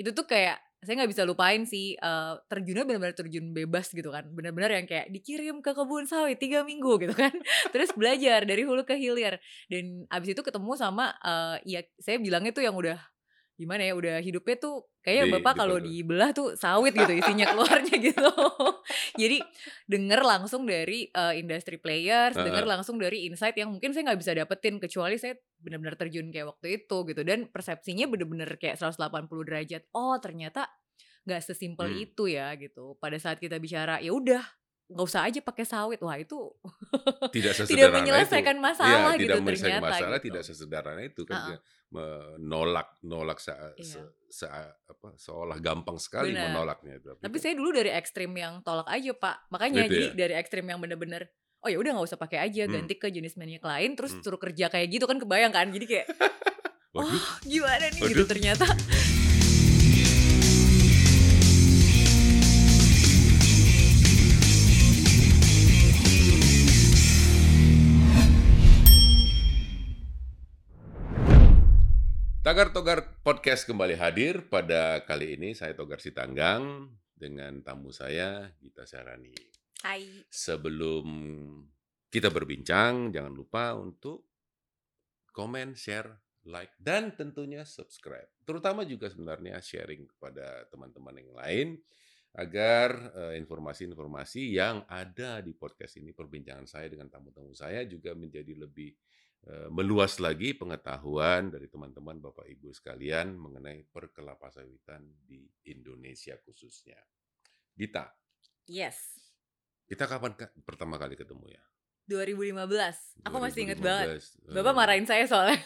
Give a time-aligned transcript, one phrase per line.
[0.00, 4.24] itu tuh kayak saya nggak bisa lupain sih uh, terjunnya benar-benar terjun bebas gitu kan.
[4.32, 7.36] Benar-benar yang kayak dikirim ke kebun sawit tiga minggu gitu kan.
[7.68, 9.36] Terus belajar dari hulu ke hilir.
[9.68, 12.96] Dan abis itu ketemu sama uh, ya saya bilangnya tuh yang udah
[13.60, 17.96] gimana ya udah hidupnya tuh kayaknya Di- bapak kalau dibelah tuh sawit gitu isinya keluarnya
[18.08, 18.24] gitu
[19.20, 19.36] jadi
[19.84, 22.72] denger langsung dari uh, industry players denger Heeh.
[22.72, 26.80] langsung dari insight yang mungkin saya nggak bisa dapetin kecuali saya benar-benar terjun kayak waktu
[26.80, 28.96] itu gitu dan persepsinya bener-bener kayak 180
[29.44, 30.64] derajat oh ternyata
[31.28, 32.04] nggak sesimpel Hmm.
[32.08, 34.40] itu ya gitu pada saat kita bicara ya udah
[34.90, 36.34] nggak usah aja pakai sawit wah itu
[37.34, 38.62] tidak tidak menyelesaikan itu.
[38.62, 40.26] masalah Iya, gitu tidak menyelesaikan ternyata masalah gitu.
[40.26, 41.46] tidak sesederhana itu kan Uh-uh.
[41.46, 41.58] dia
[41.90, 44.02] menolak nolak se, se- Iya.
[44.28, 44.50] se-
[44.86, 46.50] apa seolah gampang sekali Benar.
[46.50, 47.10] menolaknya itu.
[47.14, 50.12] Tapi kan- saya dulu dari ekstrim yang tolak aja pak, makanya Gitu jadi ya?
[50.16, 52.72] dari ekstrim yang bener-bener oh ya udah nggak usah pakai aja, Hmm.
[52.72, 54.22] ganti ke jenis minyak lain, terus Hmm.
[54.22, 56.06] suruh kerja kayak gitu kan kebayang kan, jadi kayak
[56.90, 58.26] Waduh, oh gimana nih gitu Waduh.
[58.26, 58.66] ternyata.
[72.40, 78.88] Tagar Togar Podcast kembali hadir pada kali ini saya Togar Sitanggang dengan tamu saya Gita
[78.88, 79.36] Sarani.
[79.84, 80.24] Hai.
[80.32, 81.04] Sebelum
[82.08, 84.24] kita berbincang, jangan lupa untuk
[85.36, 86.16] komen, share,
[86.48, 88.32] like, dan tentunya subscribe.
[88.48, 91.68] Terutama juga sebenarnya sharing kepada teman-teman yang lain
[92.40, 98.56] agar eh, informasi-informasi yang ada di podcast ini, perbincangan saya dengan tamu-tamu saya juga menjadi
[98.56, 98.96] lebih
[99.68, 107.00] meluas lagi pengetahuan dari teman-teman Bapak Ibu sekalian mengenai perkelapa-sawitan di Indonesia khususnya.
[107.72, 108.12] Gita,
[108.66, 109.16] Yes.
[109.84, 111.62] kita kapan ka- pertama kali ketemu ya?
[112.06, 113.16] 2015.
[113.22, 114.20] Aku masih inget banget.
[114.20, 114.52] 2015.
[114.52, 115.58] Bapak Eh, marahin saya soalnya.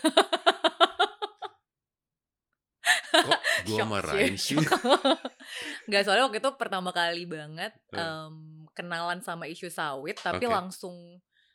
[3.14, 4.58] Kok gua marahin sih?
[4.58, 4.68] shock.
[5.88, 8.34] Nggak soalnya waktu itu pertama kali banget em,
[8.70, 10.52] kenalan sama isu sawit, tapi Oke.
[10.52, 10.94] langsung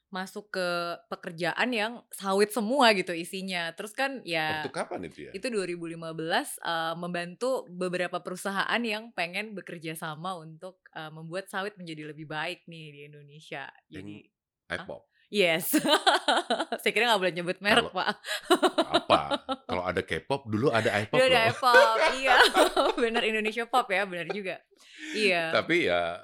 [0.10, 0.68] masuk ke
[1.08, 3.70] pekerjaan yang sawit semua gitu isinya.
[3.78, 5.32] Terus kan ya Waktu kapan itu ya?
[5.38, 12.10] itu 2015 eh, membantu beberapa perusahaan yang pengen bekerja sama untuk eh, membuat sawit menjadi
[12.10, 13.70] lebih baik nih di Indonesia.
[13.88, 14.26] Jadi
[14.70, 15.02] iPop.
[15.30, 15.78] yes,
[16.82, 18.18] saya kira nggak boleh nyebut merek pak.
[18.86, 19.22] Apa?
[19.70, 21.58] Kalau ada K-pop dulu ada iPop Udah ada loh.
[21.58, 22.38] pop, iya,
[23.02, 24.58] bener Indonesia pop ya, bener juga.
[25.14, 25.54] Iya.
[25.54, 26.22] Tapi ya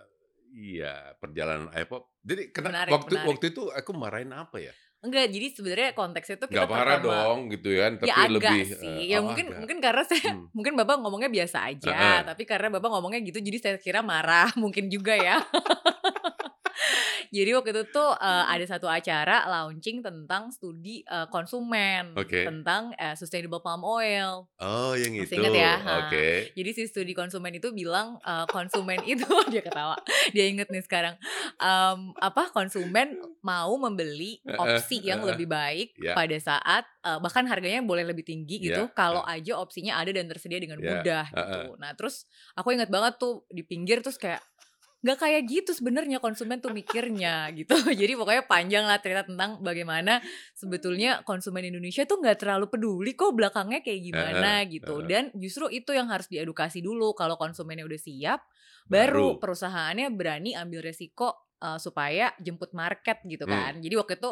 [0.55, 2.15] iya perjalanan iPop.
[2.21, 3.27] Jadi kena, Menarik, waktu menarik.
[3.29, 4.73] waktu itu aku marahin apa ya?
[4.97, 8.61] Enggak, jadi sebenarnya konteksnya tuh kita Gak pertama- dong gitu kan, tapi ya agak lebih
[8.65, 8.89] sih.
[8.89, 9.59] eh, ya oh, mungkin agak.
[9.61, 10.49] mungkin karena saya Hmm.
[10.49, 12.19] mungkin Bapak ngomongnya biasa aja, Heeh.
[12.25, 15.37] tapi karena Bapak ngomongnya gitu jadi saya kira marah mungkin juga ya.
[17.29, 22.43] Jadi waktu itu tuh eh, ada satu acara launching tentang studi eh, konsumen Oke.
[22.43, 24.49] tentang eh, sustainable palm oil.
[24.57, 25.39] Oh, yang Masih itu.
[25.39, 25.73] inget ya?
[26.03, 26.27] Oke.
[26.53, 29.95] Jadi si studi konsumen itu bilang eh, konsumen itu dia ketawa,
[30.31, 31.15] dia inget nih sekarang
[31.55, 36.11] Em, apa konsumen mau membeli opsi yang lebih baik Ya.
[36.11, 40.27] pada saat eh, bahkan harganya boleh lebih tinggi gitu Ya, kalau aja opsinya ada dan
[40.27, 41.59] tersedia dengan Ya, mudah gitu.
[41.79, 44.43] Nah terus aku inget banget tuh di pinggir terus kayak
[45.05, 47.77] nggak kayak gitu sebenarnya konsumen tuh mikirnya gitu.
[47.77, 50.17] Jadi pokoknya panjang lah cerita tentang bagaimana
[50.57, 54.99] sebetulnya konsumen Indonesia tuh nggak terlalu peduli kok belakangnya kayak gimana gitu.
[54.99, 55.05] heeh.
[55.05, 58.41] Dan justru itu yang harus diedukasi dulu kalau konsumennya udah siap,
[58.89, 59.41] baru, Baru.
[59.45, 63.53] perusahaannya berani ambil resiko uh, supaya jemput market gitu Hmm.
[63.53, 63.73] kan.
[63.77, 64.31] Jadi waktu itu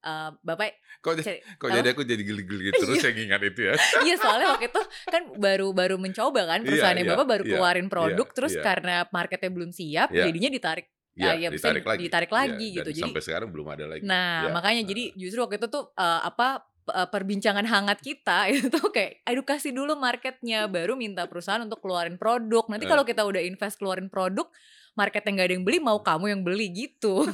[0.00, 3.02] uh, bapak Kok, cari- kok jadi aku jadi geli-geli terus Iya.
[3.04, 3.74] saya ingat itu ya.
[4.06, 7.50] iya soalnya waktu itu kan baru baru mencoba kan Iya, perusahaannya iya, bapak baru iya,
[7.54, 8.62] keluarin produk iya, terus iya.
[8.62, 10.24] karena marketnya belum siap Iya.
[10.28, 10.86] jadinya ditarik
[11.18, 12.00] Iya, Ah, ya, ditarik lagi.
[12.06, 12.86] ditarik Iya, lagi gitu.
[12.86, 14.06] dan Jadi sampai sekarang belum ada lagi.
[14.06, 14.88] Nah, Ya, makanya nah.
[14.88, 19.74] jadi justru waktu itu tuh uh, apa uh, perbincangan hangat kita itu tuh kayak edukasi
[19.74, 22.70] dulu marketnya, baru minta perusahaan untuk keluarin produk.
[22.70, 24.46] Nanti kalau kita udah invest keluarin produk,
[24.94, 27.26] marketnya nggak ada yang beli, mau kamu yang beli gitu.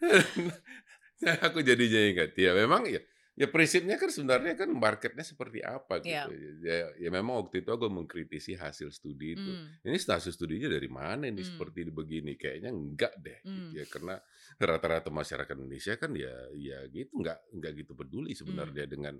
[1.46, 3.00] aku jadinya ingat ya memang ya
[3.36, 6.56] ya prinsipnya kan sebenarnya kan marketnya seperti apa gitu Iya.
[6.64, 10.88] ya, ya memang waktu itu aku mengkritisi hasil studi itu Hmm, ini hasil studinya dari
[10.88, 11.50] mana ini Hmm.
[11.52, 13.76] seperti begini kayaknya enggak deh gitu Hmm.
[13.76, 14.14] ya karena
[14.56, 19.16] rata-rata masyarakat Indonesia kan ya ya gitu enggak enggak gitu peduli sebenarnya dengan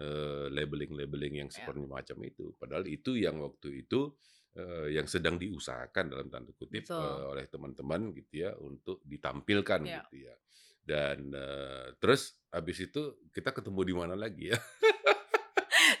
[0.00, 1.54] eh, labeling-labeling yang Ya.
[1.62, 4.14] seperti macam itu padahal itu yang waktu itu
[4.54, 6.98] eh, yang sedang diusahakan dalam tanda kutip Betul.
[6.98, 10.02] eh, oleh teman-teman gitu ya untuk ditampilkan Ya.
[10.02, 10.34] gitu ya
[10.80, 13.00] dan eh, terus habis itu
[13.30, 14.58] kita ketemu di mana lagi ya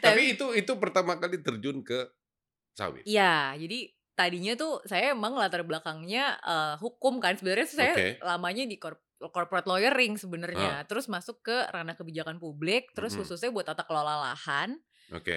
[0.00, 2.08] tapi itu itu pertama kali terjun ke
[2.72, 7.36] sawit Iya, jadi tadinya tuh saya emang latar belakangnya eh, hukum kan.
[7.36, 8.08] Sebenarnya saya Oke.
[8.20, 10.84] lamanya di corp- corporate lawyering sebenarnya.
[10.88, 13.24] Terus masuk ke ranah kebijakan publik, terus Mhm.
[13.24, 14.80] khususnya buat tata kelola lahan.
[15.10, 15.36] oke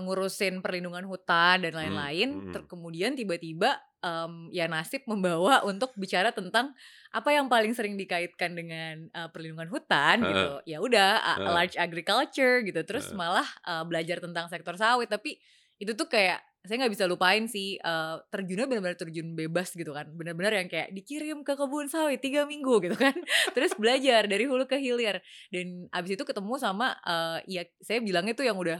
[0.00, 2.68] ngurusin perlindungan hutan dan Mmm, lain-lain, ter mhm.
[2.70, 6.72] kemudian tiba-tiba, mmm, ya nasib membawa untuk bicara tentang
[7.12, 10.22] apa yang paling sering dikaitkan dengan, eee, perlindungan hutan Heeh.
[10.24, 11.60] gitu, ya udah Heeh.
[11.60, 13.18] large agriculture gitu, terus Heeh.
[13.18, 15.12] malah, eee, belajar tentang sektor sawit.
[15.12, 15.36] Tapi
[15.82, 20.06] itu tuh kayak saya nggak bisa lupain sih, eee, terjunnya bener-bener terjun bebas gitu kan,
[20.14, 23.14] bener-bener yang kayak dikirim ke kebun sawit 3 minggu gitu kan,
[23.50, 25.18] terus belajar dari hulu ke hilir.
[25.50, 28.78] Dan habis itu ketemu sama, eee, ya saya bilangnya tuh yang udah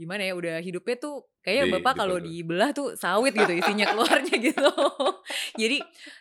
[0.00, 3.84] gimana ya, udah hidupnya tuh kayaknya Di bapak di kalau dibelah tuh sawit gitu isinya
[3.92, 4.64] keluarnya gitu.
[5.60, 5.78] Jadi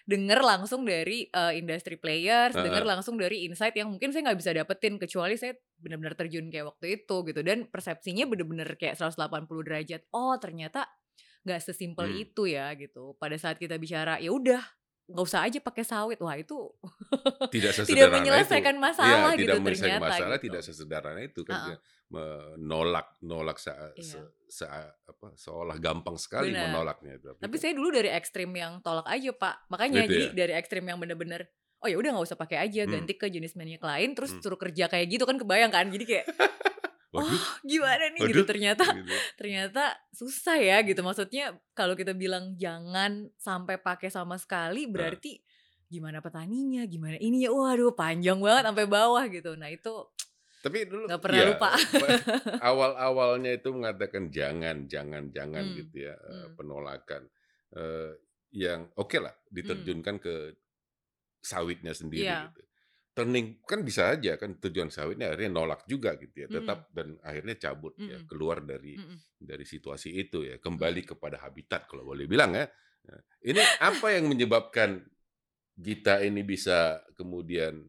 [0.08, 2.90] denger langsung dari, eee, industry players, denger Heeh.
[2.90, 6.86] langsung dari insight yang mungkin saya nggak bisa dapetin kecuali saya bener-bener terjun kayak waktu
[7.04, 10.86] itu gitu, dan persepsinya bener-bener kayak 180 derajat, oh ternyata
[11.48, 12.30] nggak sesimpel Mmm.
[12.30, 13.16] itu ya gitu.
[13.22, 14.62] Pada saat kita bicara, ya udah
[15.10, 16.58] nggak usah aja pakai sawit, wah itu
[17.54, 18.60] Tidak tidak sesederhana itu.
[18.60, 20.68] menyelesaikan Iya, masalah tidak gitu menyelesaikan ternyata masalah, tidak gitu.
[20.68, 21.66] sesederhana itu kan Heeh.
[21.66, 23.70] dia menolak nolak se
[24.02, 24.24] se Iya.
[24.50, 26.74] se apa, seolah gampang sekali Bener.
[26.74, 30.32] menolaknya, tapi Tapi saya dulu dari ekstrim yang tolak aja Pak, makanya Gitu jadi ya?
[30.34, 31.46] dari ekstrim yang bener-bener,
[31.80, 32.94] oh ya udah nggak usah pakai aja, Mmm.
[32.98, 34.42] ganti ke jenis minyak lain, terus Mmm.
[34.42, 36.26] suruh kerja kayak gitu kan kebayang kan, jadi kayak,
[37.14, 39.22] Waduh oh gimana nih gitu, waduh, ternyata gitu ya.
[39.38, 39.84] ternyata
[40.14, 41.02] susah ya gitu.
[41.02, 44.94] Maksudnya kalau kita bilang jangan sampai pakai sama sekali, Heeh.
[44.94, 45.32] berarti
[45.90, 49.58] gimana petaninya, gimana ininya, waduh panjang banget sampai bawah gitu.
[49.58, 49.90] Nah itu
[50.64, 51.70] Tapi dulu nggak pernah iya, lupa.
[52.60, 56.56] awal-awalnya itu mengatakan jangan jangan jangan Mmm, gitu ya, eee, mmm.
[56.60, 57.24] penolakan,
[57.76, 58.12] eee,
[58.56, 59.52] yang okelah Mmm.
[59.54, 60.36] diterjunkan ke
[61.40, 62.52] sawitnya sendiri Iya.
[62.52, 62.62] gitu.
[63.16, 67.56] Turning kan bisa aja kan tujuan sawitnya akhirnya nolak juga gitu ya, tetap dan akhirnya
[67.60, 68.28] cabut ya, Mhm.
[68.28, 69.18] keluar dari Mhm.
[69.40, 71.10] dari situasi itu ya, kembali Mhm.
[71.16, 72.68] kepada habitat kalau boleh bilang ya.
[73.10, 75.04] Nah, ini apa yang menyebabkan
[75.80, 77.88] kita ini bisa kemudian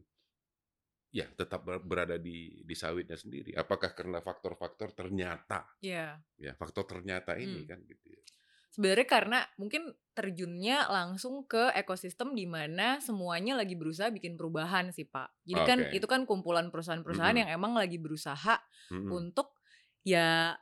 [1.11, 3.51] ya tetap ber berada di di sawitnya sendiri?
[3.55, 6.23] Apakah karena faktor-faktor ternyata, Iya.
[6.39, 7.71] ya faktor ternyata ini Mmm.
[7.71, 8.23] kan gitu ya.
[8.71, 15.03] Sebenarnya karena mungkin terjunnya langsung ke ekosistem di mana semuanya lagi berusaha bikin perubahan sih
[15.03, 15.43] Pak.
[15.43, 15.91] Jadi kan Oke.
[15.91, 17.43] itu kan kumpulan perusahaan-perusahaan Mhm.
[17.43, 19.21] yang emang lagi berusaha Mhm.
[19.21, 19.59] untuk
[20.07, 20.55] ya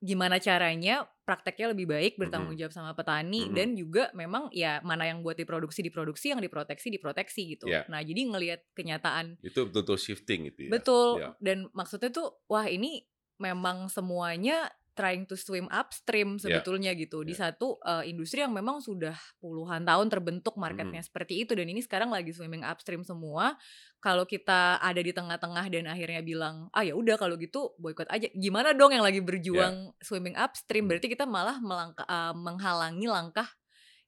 [0.00, 3.54] gimana caranya prakteknya lebih baik, bertanggung jawab sama petani, Mhm.
[3.54, 7.70] dan juga memang ya mana yang buat diproduksi diproduksi, yang diproteksi diproteksi gitu.
[7.70, 7.86] Ya.
[7.86, 10.70] Nah jadi ngelihat kenyataan Itu betul-betul shifting itu ya?
[10.74, 11.38] Betul, Ya.
[11.38, 13.06] dan maksudnya tuh, wah ini
[13.38, 14.66] memang semuanya
[15.00, 16.64] trying to swim upstream Ya.
[16.66, 17.38] sebetulnya gitu, di Ya.
[17.38, 21.06] satu, eee, industri yang memang sudah puluhan tahun terbentuk marketnya Mhm.
[21.06, 23.56] seperti itu, dan ini sekarang lagi swimming upstream semua.
[24.04, 28.28] Kalau kita ada di tengah-tengah dan akhirnya bilang, "Ah ya udah kalau gitu boikot aja."
[28.36, 29.72] Gimana dong yang lagi Ya.
[29.72, 30.92] berjuang swimming upstream, Mmm.
[30.92, 33.48] berarti kita malah melangka eee, menghalangi langkah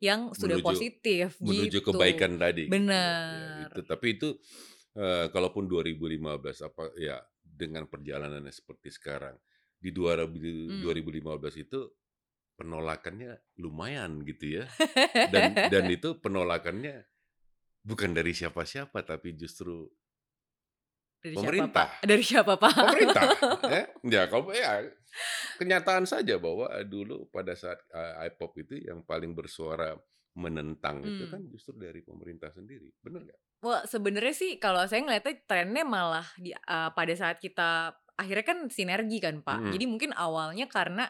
[0.03, 1.88] yang sudah Menuju positif menuju gitu.
[1.88, 3.69] kebaikan tadi gitu ya, ya Bener.
[3.69, 3.85] itu.
[3.85, 4.29] Tapi itu,
[4.97, 9.37] eee, kalaupun 2015 apa ya dengan perjalanannya seperti sekarang,
[9.82, 10.81] di dua rebu Mmm.
[10.84, 11.81] 2015 itu
[12.58, 14.64] penolakannya lumayan gitu ya,
[15.26, 17.05] dan dan itu penolakannya
[17.82, 19.88] bukan dari siapa-siapa tapi justru
[21.23, 21.88] Dari siapa Pak?
[21.88, 21.88] pemerintah.
[22.02, 22.75] Dari siapa Pak?
[22.82, 23.26] Pemerintah,
[23.67, 23.82] ya.
[24.14, 24.82] Ya kalau ya
[25.61, 29.94] kenyataan saja bahwa dulu pada saat, eee, IPOP itu yang paling bersuara
[30.35, 33.40] menentang itu kan justru dari pemerintah sendiri, bener nggak?
[33.62, 38.59] Wah sebenarnya sih kalau saya ngeliatnya trennya malah di eee, pada saat kita akhirnya kan
[38.73, 39.64] sinergi kan Pak.
[39.64, 39.73] Mhm.
[39.73, 41.09] Jadi mungkin awalnya karena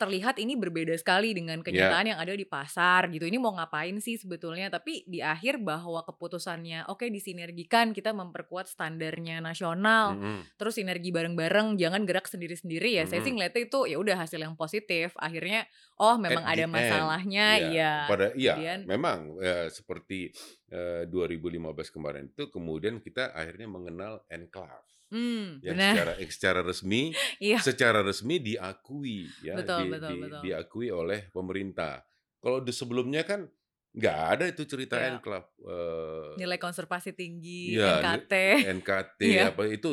[0.00, 2.00] terlihat ini berbeda sekali dengan Ya.
[2.00, 6.00] kenyataan yang ada di pasar gitu, ini mau ngapain sih sebetulnya, tapi di akhir bahwa
[6.08, 10.50] keputusannya, oke disinergikan, kita memperkuat standarnya nasional, Mhm.
[10.56, 14.56] terus sinergi bareng-bareng, jangan gerak sendiri-sendiri, ya saya sih ngeliatnya itu ya udah hasil yang
[14.56, 15.12] positif.
[15.20, 15.68] Akhirnya,
[16.00, 17.92] oh memang At ada the end, masalahnya, ya iya.
[18.08, 20.32] pada iya Kemudian memang, eee, seperti,
[20.72, 24.86] eee, 2015 kemarin itu kemudian kita akhirnya mengenal enclave.
[25.10, 25.92] Mmm, Yang benar.
[25.92, 27.02] secara secara resmi
[27.40, 27.60] Iya.
[27.60, 30.50] secara resmi diakui ya, Betul di betul di betul.
[30.50, 32.00] diakui oleh pemerintah.
[32.40, 33.44] Kalau di sebelumnya kan
[33.92, 35.10] nggak ada itu cerita Iya.
[35.10, 38.32] enclave, eee Nilai konservasi tinggi, Iya, ni NKT.
[38.60, 39.46] NKT Iya.
[39.52, 39.92] apa itu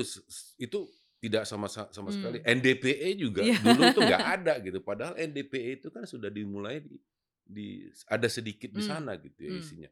[0.55, 0.77] itu
[1.19, 2.39] tidak sama sa sama sekali.
[2.45, 2.47] Mmm.
[2.47, 3.57] NDPE juga Iya.
[3.59, 6.95] dulu tuh nggak ada gitu, padahal NDPE itu kan sudah dimulai di
[7.47, 7.67] di
[8.07, 9.57] ada sedikit di Mmm, sana gitu ya mmm.
[9.59, 9.89] isinya.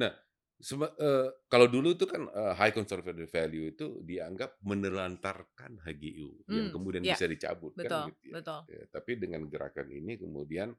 [0.00, 0.12] Nah,
[0.58, 6.68] sebe eee, kalau dulu itu kan, eee, high conservative value itu dianggap menelantarkan HGU yang
[6.68, 7.14] Mmm, kemudian iya.
[7.14, 8.38] bisa dicabut kan Betul gitu ya.
[8.38, 8.68] betul.
[8.68, 10.74] Ya, tapi dengan gerakan ini kemudian,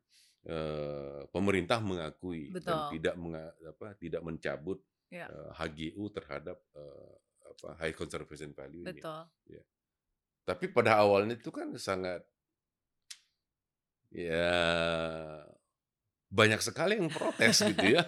[0.45, 2.83] eee, pemerintah mengakui dan Betul.
[2.85, 5.31] tidak menga apa, tidak mencabut, Iya.
[5.31, 7.13] eee, HGU terhadap, eee,
[7.49, 9.05] apa, high conservation value-nya.
[9.05, 9.29] Betul.
[9.49, 9.63] Ya.
[10.47, 12.25] Tapi pada awalnya itu kan sangat
[14.11, 14.45] ya
[16.29, 18.05] banyak sekali yang protes gitu ya.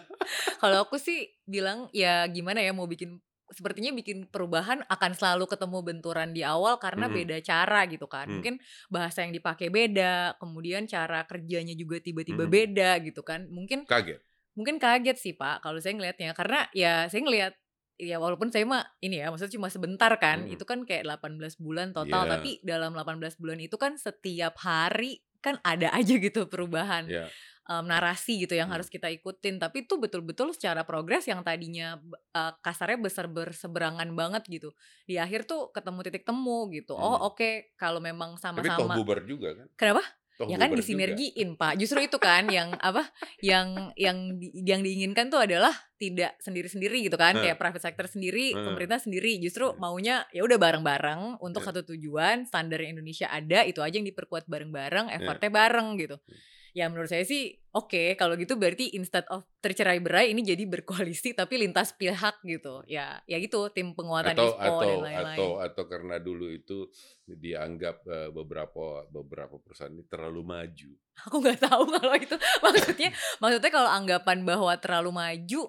[0.57, 3.17] Kalau aku sih bilang, ya gimana ya mau bikin
[3.51, 7.13] sepertinya bikin perubahan akan selalu ketemu benturan di awal karena Mhm.
[7.13, 8.23] beda cara gitu kan.
[8.23, 8.39] Hmm.
[8.39, 8.55] Mungkin
[8.87, 12.51] bahasa yang dipakai beda, kemudian cara kerjanya juga tiba-tiba Mhm.
[12.51, 13.51] beda gitu kan.
[13.51, 14.23] Mungkin Kaget?
[14.51, 17.53] mungkin kaget sih Pak kalau saya ngelihatnya karena ya saya ngelihat
[17.95, 20.47] ya walaupun saya mah ini ya maksudnya cuma sebentar kan.
[20.47, 20.55] Mhm.
[20.55, 22.31] Itu kan kayak 18 bulan total Iya.
[22.31, 27.27] tapi dalam 18 bulan itu kan setiap hari kan ada aja gitu perubahan Iya.
[27.63, 28.75] Em, narasi gitu yang Hmm.
[28.75, 32.01] harus kita ikutin tapi itu betul-betul secara progres yang tadinya
[32.31, 34.69] eh, kasarnya besar berseberangan banget gitu
[35.03, 37.27] di akhir tuh ketemu titik temu gitu oh Hmm.
[37.27, 39.67] oke kalau memang Tapi toh sama-sama bubar juga kan?
[39.75, 40.01] kenapa
[40.33, 40.81] Toh ya kan bubar juga.
[40.81, 43.05] disinergiin pak justru itu kan yang apa
[43.41, 47.43] yang yang di- yang diinginkan tuh adalah tidak sendiri-sendiri gitu kan Hmm.
[47.43, 48.65] kayak private sector sendiri Hmm.
[48.65, 49.77] pemerintah sendiri justru Hmm.
[49.77, 51.67] maunya ya udah bareng-bareng untuk Ya.
[51.69, 55.15] satu tujuan standar Indonesia ada itu aja yang diperkuat bareng-bareng Ya.
[55.15, 56.39] effortnya bareng gitu Hmm.
[56.71, 61.35] Ya menurut saya sih oke kalau gitu berarti instead of tercerai berai ini jadi berkoalisi
[61.35, 65.49] tapi lintas pihak gitu ya ya gitu tim penguatan atau ISPO atau dan lain-lain atau
[65.59, 66.87] atau karena dulu itu
[67.27, 70.91] dianggap eh, beberapa beberapa perusahaan ini terlalu maju.
[71.27, 73.09] aku nggak tahu kalau itu maksudnya
[73.43, 75.63] maksudnya kalau anggapan bahwa terlalu maju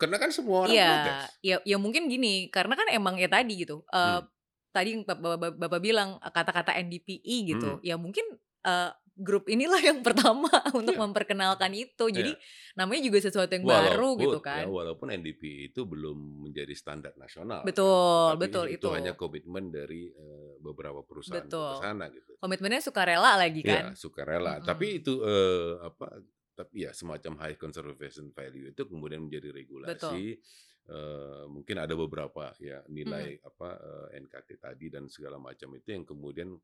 [0.00, 1.30] Karena kan semua orang protes.
[1.46, 3.86] ya, ya mungkin gini, karena kan emang ya tadi gitu.
[3.86, 4.26] Hmm.
[4.74, 7.78] Tadi Bapak, Bapak- bilang kata-kata NDPI gitu.
[7.78, 7.82] Hmm.
[7.86, 8.26] Ya mungkin
[8.66, 11.02] eh, grup inilah yang pertama untuk Iya.
[11.02, 12.04] memperkenalkan itu.
[12.06, 12.74] Jadi Iya.
[12.74, 14.64] namanya juga sesuatu yang baru gitu ya, kan.
[14.66, 16.16] walaupun NDP itu belum
[16.48, 17.60] menjadi standar nasional.
[17.62, 18.80] Betul, Tapi betul itu.
[18.80, 18.88] itu.
[18.90, 21.72] hanya komitmen dari eh, beberapa perusahaan Betul.
[21.72, 22.32] ke sana gitu.
[22.38, 23.84] Komitmennya sukarela lagi Ya, kan.
[23.94, 24.58] sukarela.
[24.58, 24.66] Mm-mm.
[24.66, 26.06] Tapi itu eh, apa?
[26.52, 30.36] Tapi ya semacam high conservation value itu kemudian menjadi regulasi.
[30.82, 33.68] Eh, mungkin ada beberapa ya nilai apa
[34.10, 36.58] eh, NKT tadi dan segala macam itu yang kemudian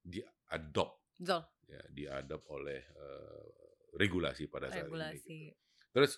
[0.00, 3.46] diadop Betul, ya diadop oleh eh,
[3.94, 4.82] regulasi pada saat ini.
[4.82, 4.92] gitu.
[4.92, 5.38] regulasi.
[5.94, 6.12] Terus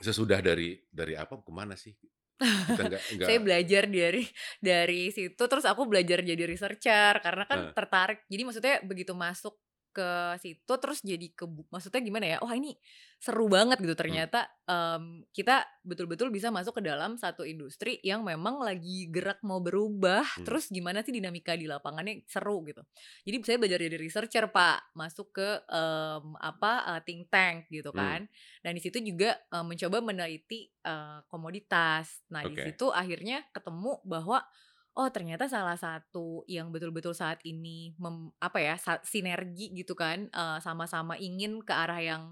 [0.00, 1.92] sesudah dari dari apa ke mana sih?
[2.40, 4.24] Kita nggak nggak Saya belajar dari
[4.64, 7.72] dari situ terus aku belajar jadi researcher karena kan Nah.
[7.76, 8.24] tertarik.
[8.26, 9.60] Jadi maksudnya begitu masuk
[9.90, 12.38] ke situ terus jadi ke maksudnya gimana ya?
[12.40, 12.74] Wah, ini
[13.20, 18.64] seru banget gitu ternyata em, kita betul-betul bisa masuk ke dalam satu industri yang memang
[18.64, 20.24] lagi gerak mau berubah.
[20.24, 20.46] Hmm.
[20.48, 22.80] Terus gimana sih dinamika di lapangannya seru gitu.
[23.28, 28.00] Jadi saya belajar jadi researcher, Pak, masuk ke em, apa eh, think tank gitu Hmm.
[28.00, 28.20] kan.
[28.64, 32.24] Dan di situ juga eh, mencoba meneliti eh, komoditas.
[32.32, 32.72] Nah, di Oke.
[32.72, 34.40] situ akhirnya ketemu bahwa
[34.92, 40.58] oh ternyata salah satu yang betul-betul saat ini mem- apa ya sinergi gitu kan eh,
[40.58, 42.24] sama-sama ingin ke arah yang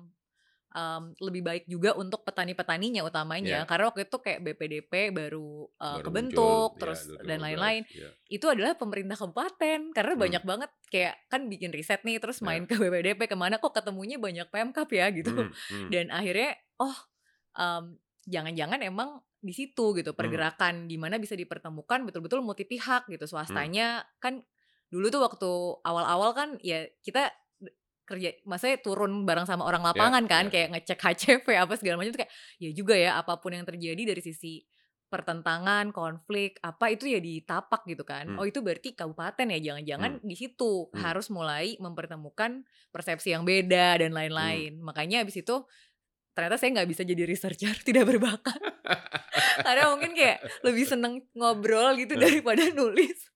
[0.69, 3.65] em, lebih baik juga untuk petani-petaninya utamanya.
[3.65, 3.67] Ya.
[3.67, 7.83] Karena waktu itu kayak BPDP baru eh, baru kebentuk muncul, terus ya, dan 2015, lain-lain
[7.89, 8.09] ya.
[8.29, 10.23] itu adalah pemerintah kabupaten karena Hmm.
[10.29, 14.21] banyak banget kayak kan bikin riset nih terus main ke BPDP ke mana kok ketemunya
[14.21, 15.89] banyak Pemkap ya gitu Hmm, hmm.
[15.89, 16.97] dan akhirnya oh
[17.57, 17.97] em,
[18.29, 20.19] jangan-jangan emang di situ gitu Hmm.
[20.19, 24.43] pergerakan di mana bisa dipertemukan betul-betul multi pihak gitu swastanya kan
[24.91, 25.51] dulu tuh waktu
[25.85, 27.31] awal-awal kan ya kita
[28.09, 30.53] kerja maksudnya turun bareng sama orang lapangan kan ya.
[30.53, 34.03] kayak ngecek HCV apa segala macam tuh kayak ya juga ya apa pun yang terjadi
[34.17, 34.65] dari sisi
[35.09, 38.29] pertentangan, konflik, apa itu ya ditapak gitu kan.
[38.29, 38.37] Hmm.
[38.37, 41.01] Oh itu berarti kabupaten ya, jangan-jangan di situ Hmm.
[41.01, 42.61] harus mulai mempertemukan
[42.93, 44.19] persepsi yang beda dan Hmm.
[44.21, 44.73] lain-lain.
[44.85, 45.65] Makanya abis itu
[46.39, 48.63] ternyata saya nggak bisa jadi researcher, tidak berbakat.
[49.59, 52.23] Karena mungkin kayak lebih seneng ngobrol gitu Hmm.
[52.23, 53.27] daripada nulis.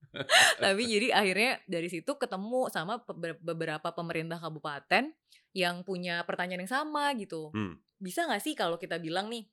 [0.63, 3.03] Tapi jadi akhirnya dari situ ketemu sama
[3.43, 5.11] beberapa pemerintah kabupaten
[5.51, 7.51] yang punya pertanyaan yang sama gitu.
[7.51, 7.75] Hmm.
[7.99, 9.51] Bisa nggak sih kalau kita bilang nih,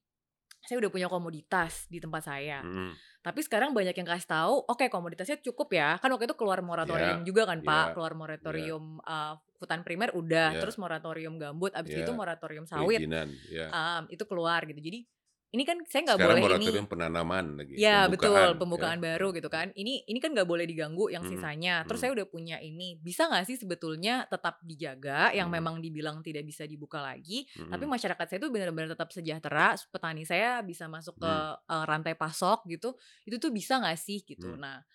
[0.62, 2.62] saya udah punya komoditas di tempat saya.
[2.62, 2.94] Hmm.
[3.20, 6.00] Tapi sekarang banyak yang kasih tahu, oke komoditasnya cukup ya.
[6.00, 10.16] Kan waktu itu keluar moratorium Ya, juga kan Pak, ya, keluar moratorium uh, hutan primer
[10.16, 10.60] udah, Ya.
[10.64, 13.04] terus moratorium gambut, abis Ya, itu moratorium sawit,
[13.52, 13.68] ya.
[13.76, 14.80] um, itu keluar gitu.
[14.80, 15.04] Jadi
[15.50, 16.70] ini kan saya nggak boleh ini.
[16.70, 17.74] moratorium penanaman lagi.
[17.79, 18.60] Ya pembukaan, betul ya.
[18.62, 19.74] pembukaan baru gitu kan.
[19.74, 21.86] Ini ini kan nggak boleh diganggu yang Mhm, sisanya.
[21.89, 22.03] Terus mhm.
[22.06, 23.00] saya udah punya ini.
[23.01, 25.56] Bisa nggak sih sebetulnya tetap dijaga yang Mhm.
[25.58, 27.89] memang dibilang tidak bisa dibuka lagi, tapi Mhm.
[27.89, 29.74] masyarakat saya itu benar-benar tetap sejahtera.
[29.89, 31.58] Petani saya bisa masuk ke Hmm.
[31.65, 32.94] eh, rantai pasok gitu.
[33.25, 34.53] Itu tuh bisa nggak sih gitu.
[34.53, 34.62] Hmm.
[34.62, 34.86] Nah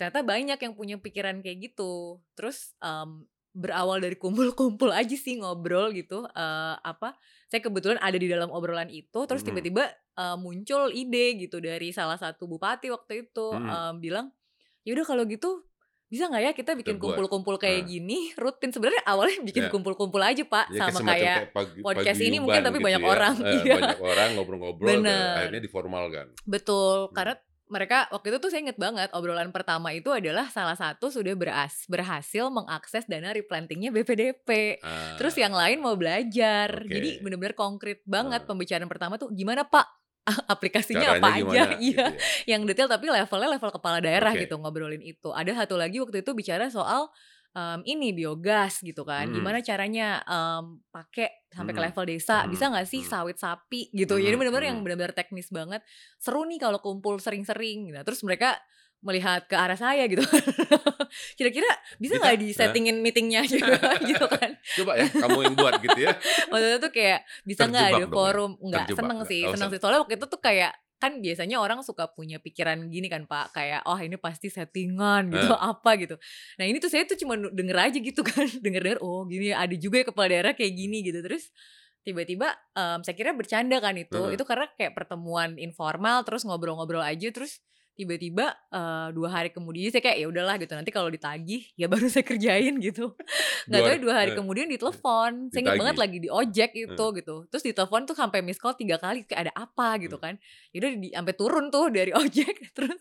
[0.00, 2.18] ternyata banyak yang punya pikiran kayak gitu.
[2.34, 6.22] Terus em, berawal dari kumpul-kumpul aja sih ngobrol gitu.
[6.24, 7.18] eh, apa?
[7.46, 9.18] Saya kebetulan ada di dalam obrolan itu.
[9.20, 13.66] Terus tiba-tiba eh, muncul ide gitu dari salah satu bupati waktu itu Mhm.
[13.66, 14.26] em, bilang,
[14.80, 15.64] ya udah kalau gitu
[16.06, 17.88] bisa nggak ya kita bikin kumpul-kumpul kayak Nah.
[17.88, 19.70] gini rutin sebenarnya awalnya bikin Ya.
[19.70, 23.08] kumpul-kumpul aja pak Ya, sama kayak pagi- podcast ini paguyuban mungkin tapi gitu banyak ya.
[23.08, 23.74] orang, Eh, iya.
[23.78, 27.14] banyak orang ngobrol-ngobrol akhirnya diformalkan Betul, Hmm.
[27.14, 27.34] karena
[27.70, 31.86] mereka waktu itu tuh saya inget banget obrolan pertama itu adalah salah satu sudah beras,
[31.86, 34.82] berhasil mengakses dana replantingnya BPDP.
[34.82, 36.82] Ah, Terus yang lain mau belajar.
[36.82, 36.90] Oke.
[36.90, 38.46] Jadi benar-benar konkret banget Ah.
[38.46, 39.86] pembicaraan pertama tuh gimana Pak
[40.52, 42.08] aplikasinya Caranya apa aja, gimana iya, gitu ya.
[42.44, 44.44] yang detail tapi levelnya level kepala daerah Oke.
[44.44, 45.30] gitu ngobrolin itu.
[45.30, 47.08] Ada satu lagi waktu itu bicara soal,
[47.52, 49.34] mmm, ini biogas gitu kan, Mhm.
[49.34, 53.10] gimana caranya, mmm, pakai sampai ke Mhm, level desa, mhm, bisa nggak sih mhm.
[53.10, 54.14] sawit sapi gitu.
[54.18, 55.82] Jadi Mhm bener-bener yang bener-bener teknis banget,
[56.22, 57.90] seru nih kalau kumpul sering-sering.
[57.94, 58.54] Nah terus mereka
[59.00, 60.20] melihat ke arah saya gitu
[61.40, 61.64] kira-kira
[61.96, 62.42] bisa nggak heeh.
[62.44, 64.50] di-setting-in meeting-nya juga gitu kan.
[64.76, 66.12] Coba ya kamu yang buat gitu ya.
[66.52, 68.06] Waktu itu tuh kayak, bisa nggak ada ya?
[68.12, 69.30] forum enggak, Terjebak seneng nggak?
[69.32, 69.68] sih seneng.
[69.72, 69.78] sih.
[69.80, 73.80] Soalnya waktu itu tuh kayak, kan biasanya orang suka punya pikiran gini kan Pak, kayak,
[73.88, 75.56] "Oh ini pasti setting-an gitu, Heeh.
[75.56, 76.16] apa gitu."
[76.60, 80.04] Nah ini tuh saya tuh cuma denger aja gitu kan, denger-denger, "Oh gini ada juga
[80.04, 81.20] ya kepala daerah kayak gini," gitu.
[81.24, 81.48] Terus
[82.06, 84.34] tiba-tiba, mmm, saya kira bercanda kan itu, Heeh.
[84.34, 87.60] itu karena kayak pertemuan informal terus ngobrol-ngobrol aja, terus
[88.00, 92.08] tiba-tiba, eee, 2 hari kemudian saya kayak, "Ya udahlah," gitu, "nanti kalau ditagih ya baru
[92.08, 93.12] saya kerjain," gitu.
[93.68, 96.70] Nggak 2 hari taunya 2 hari heeh, kemudian ditelepon, saya inget banget lagi di ojek
[96.76, 97.10] itu Heeh.
[97.18, 100.22] gitu, terus ditelepon tuh sampai missed call 3 kali, kayak ada apa gitu Mmm.
[100.22, 100.36] kan.
[100.74, 103.00] Ya udah di sampai turun tuh dari ojek, terus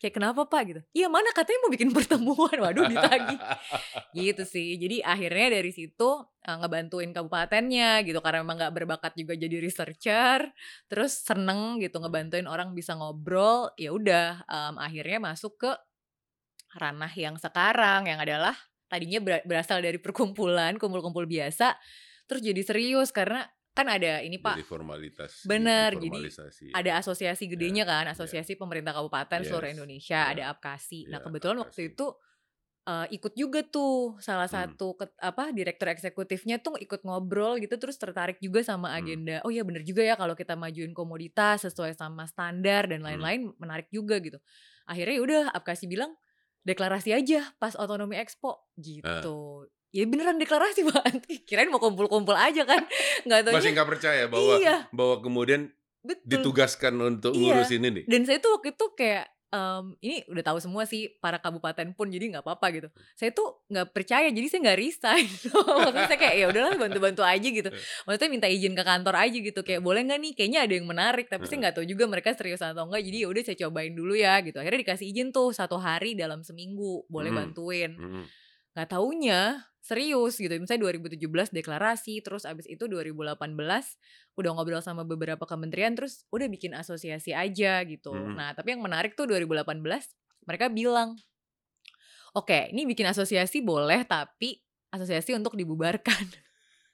[0.00, 3.38] kayak, "Kenapa Pak?" gitu, "Iya mana katanya mau bikin pertemuan." Waduh ditagih.
[4.14, 4.76] Gitu sih.
[4.78, 6.10] Jadi akhirnya dari situ,
[6.44, 10.52] ngebantuin kabupatennya gitu, karena memang nggak berbakat juga jadi researcher,
[10.92, 15.70] terus seneng gitu ngebantuin orang bisa ngobrol, ya udah, mmm, akhirnya masuk ke
[16.76, 18.54] ranah yang sekarang, yang adalah
[18.90, 21.74] tadinya bera berasal dari perkumpulan, kumpul-kumpul biasa,
[22.28, 26.22] terus jadi serius karena kan ada ini Pak Jadi formalitas, bener, jadi
[26.60, 26.76] ya.
[26.76, 28.12] ada asosiasi Ya, gedenya kan, ya.
[28.12, 30.30] Asosiasi Pemerintah Kabupaten seluruh Yes, Indonesia, ya.
[30.30, 31.08] ada APKASI.
[31.12, 31.96] Nah Ya, kebetulan waktu APKASI.
[31.96, 32.14] itu,
[32.88, 34.74] eee, ikut juga tuh salah Mmm.
[34.74, 39.16] satu ket apa, direktur eksekutifnya tuh ikut ngobrol gitu, terus tertarik juga sama Mmm.
[39.16, 43.34] agenda, "Oh iya bener juga ya kalau kita majuin komoditas sesuai sama standar dan Mmm.
[43.40, 44.38] lain-lain, menarik juga," gitu.
[44.88, 46.12] Akhirnya ya udah APKASI bilang,
[46.66, 48.68] "Deklarasi aja pas Otonomi Expo,"
[49.02, 49.34] Heeh.
[49.34, 49.68] gitu.
[49.94, 52.82] Ya beneran deklarasi Pak, kirain mau kumpul-kumpul aja kan,
[53.22, 54.76] nggak Masih taunya nggak percaya bahwa iya.
[54.90, 55.70] bahwa kemudian
[56.02, 56.26] Betul.
[56.26, 58.02] ditugaskan untuk Iya, ngurusin ini?
[58.04, 62.10] dan saya tuh waktu itu kayak, mmm, ini udah tahu semua sih para kabupaten pun
[62.10, 62.88] jadi nggak apa-apa gitu.
[63.14, 65.26] Saya tuh nggak percaya jadi saya nggak resign.
[65.86, 67.70] Maksudnya saya kayak, ya udahlah bantu-bantu aja gitu.
[67.70, 68.02] Heeh.
[68.04, 70.32] Maksudnya minta izin ke kantor aja gitu, kayak, "Boleh nggak nih?
[70.34, 73.28] Kayaknya ada yang menarik." Tapi saya nggak tahu juga mereka serius atau enggak, jadi ya
[73.30, 74.58] udah saya cobain dulu ya gitu.
[74.58, 77.90] Akhirnya dikasih izin tuh 1 hari dalam seminggu boleh Mhm, bantuin.
[77.94, 78.22] mhm.
[78.74, 79.40] Nggak taunya
[79.84, 84.00] serius gitu, misalnya 2017 deklarasi, terus abis itu 2018
[84.40, 88.10] udah ngobrol sama beberapa kementerian, terus udah bikin asosiasi aja gitu.
[88.10, 88.36] Mhm.
[88.36, 90.16] Nah tapi yang menarik tuh 2018
[90.48, 91.20] mereka bilang,
[92.36, 94.60] "Oke ini bikin asosiasi boleh, tapi
[94.94, 96.24] asosiasi untuk dibubarkan."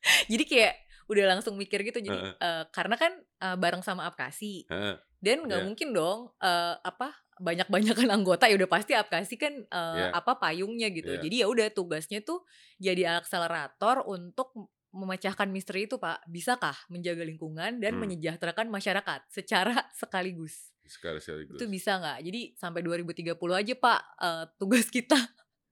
[0.33, 0.75] Jadi kayak
[1.11, 2.35] udah langsung mikir gitu, jadi, Heeh.
[2.39, 5.65] eee, karena kan, eee, bareng sama APKASI Heeh, dan nggak iya.
[5.65, 10.15] mungkin dong, eee, apa, banyak-banyakan anggota, ya udah pasti APKASI kan, eee, Iya.
[10.15, 11.17] apa, payungnya gitu.
[11.17, 11.21] Iya.
[11.21, 12.45] Jadi ya udah tugasnya tuh
[12.81, 14.53] jadi akselerator untuk
[14.93, 18.01] memecahkan misteri itu Pak, bisakah menjaga lingkungan dan Mmm.
[18.01, 20.71] menyejahterakan masyarakat secara sekaligus?
[20.87, 21.71] Sekali Itu sekaligus.
[21.71, 22.19] bisa nggak?
[22.27, 25.19] Jadi sampai 2030 aja Pak, eee, tugas kita.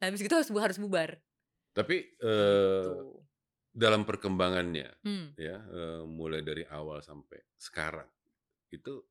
[0.01, 1.23] Nah habis itu harus harus bubar.
[1.77, 2.99] Tapi, Gitu.
[3.73, 5.39] dalam perkembangannya Mmm.
[5.39, 8.09] ya, eee, mulai dari awal sampai sekarang,
[8.73, 9.05] itu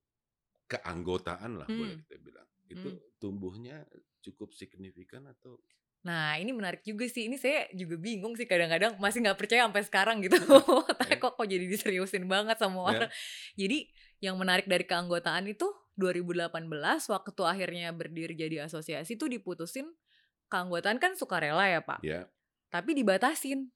[0.71, 2.07] keanggotaan lah boleh Mmm.
[2.07, 3.19] kita bilang, itu Mmm.
[3.19, 3.83] tumbuhnya
[4.21, 5.57] cukup signifikan atau
[6.05, 9.83] Nah ini menarik juga sih, ini saya juga bingung sih kadang-kadang, masih nggak percaya sampai
[9.83, 10.39] sekarang gitu.
[10.99, 12.83] Tapi kok kok jadi diseriusin banget sama Ya.
[12.95, 13.11] orang.
[13.59, 13.77] Jadi
[14.23, 15.67] yang menarik dari keanggotaan itu
[15.99, 16.63] 2018
[17.11, 19.89] waktu akhirnya berdiri jadi asosiasi tuh diputusin,
[20.47, 22.29] keanggotaan kan sukarela ya Pak, Ya.
[22.71, 23.67] tapi dibatasin.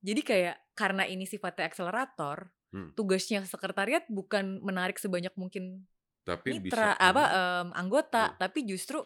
[0.00, 2.96] Jadi kayak karena ini sifatnya akselerator, Mmm.
[2.96, 5.84] tugasnya sekretariat bukan menarik sebanyak mungkin
[6.24, 9.04] Tapi mitra bisa apa, mmm, anggota, tapi justru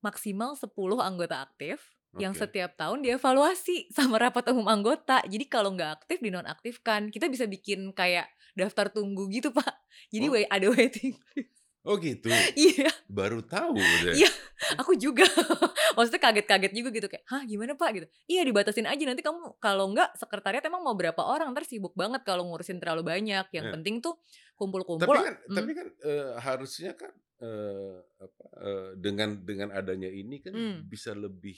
[0.00, 0.70] maksimal 10
[1.00, 1.80] anggota aktif
[2.16, 2.48] yang Oke.
[2.48, 5.20] setiap tahun dievaluasi sama rapat umum anggota.
[5.24, 7.08] Jadi kalau nggak aktif dinonaktifkan.
[7.10, 9.74] Kita bisa bikin kayak daftar tunggu gitu Pak.
[10.08, 10.36] Jadi Oh.
[10.36, 11.52] ada waiting list.
[11.86, 12.26] Oh gitu?
[12.58, 12.90] Iya.
[13.06, 14.18] Baru tahu deh.
[14.18, 14.26] Iya,
[14.74, 15.22] aku juga.
[15.94, 18.06] Maksudnya kaget-kaget juga gitu kayak, "Hah gimana Pak?" Gitu.
[18.26, 21.54] "Iya dibatasin aja nanti kamu kalau nggak sekretariat emang mau berapa orang?
[21.54, 23.46] Entar sibuk banget kalau ngurusin terlalu banyak.
[23.54, 23.74] Yang Iya.
[23.78, 24.18] penting tuh
[24.58, 25.52] kumpul-kumpul" Tapi kan mmm.
[25.52, 27.12] tapi kan, eee, harusnya kan,
[27.44, 30.86] eee, apa, eee, dengan dengan adanya ini kan Mmm.
[30.88, 31.56] bisa lebih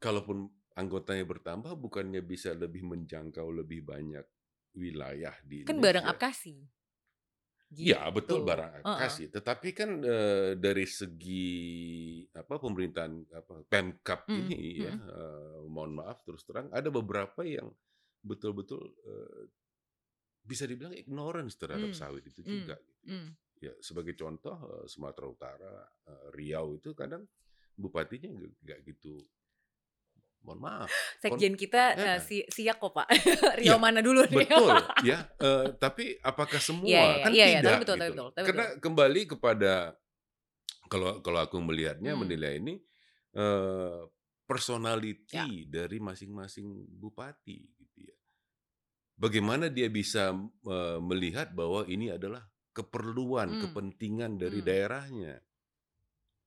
[0.00, 0.48] kalaupun
[0.80, 4.24] anggotanya bertambah bukannya bisa lebih menjangkau lebih banyak
[4.76, 6.10] wilayah di Kan Indonesia?
[6.10, 6.70] APKASI.
[7.78, 8.48] Iya betul Gitu.
[8.48, 9.20] bareng Heeh.
[9.22, 11.48] APKASI, tetapi kan, eee, dari segi
[12.34, 17.70] apa, pemerintahan apa, Pemkab Mhm ini ya, eee, mohon maaf terus terang ada beberapa yang
[18.26, 18.84] betul-betul,
[20.50, 23.06] bisa dibilang ignorance terhadap Mmm, sawit itu mmm, juga gitu.
[23.14, 23.28] mmm.
[23.60, 25.74] Ya sebagai contoh, eee, Sumatera Utara,
[26.10, 27.22] eee, Riau itu kadang
[27.78, 28.28] bupatinya
[28.66, 29.14] nggak gitu
[30.40, 30.90] mohon maaf.
[31.20, 32.16] Sekjen kita Ya.
[32.16, 33.08] eh, si siap kok Pak.
[33.64, 34.48] Iya, mana dulu nih?
[34.48, 35.18] Betul, ya.
[35.46, 36.88] eh, tapi apakah semua?
[36.88, 37.80] Iya, iya, kan iya, iya, tapi tidak.
[37.84, 38.12] betul, tapi gitu.
[38.16, 39.72] betul, tapi Karena kembali kepada
[40.90, 42.24] kalau kalau aku melihatnya Hmm.
[42.24, 42.74] menilai ini
[43.36, 44.00] eh,
[44.48, 45.44] personality Ya.
[45.70, 46.66] dari masing-masing
[46.98, 47.79] bupati, ya.
[49.20, 50.32] Bagaimana dia bisa
[50.64, 52.40] eh, melihat bahwa ini adalah
[52.72, 53.62] keperluan, Hmm.
[53.68, 54.66] kepentingan dari Hmm.
[54.66, 55.34] daerahnya.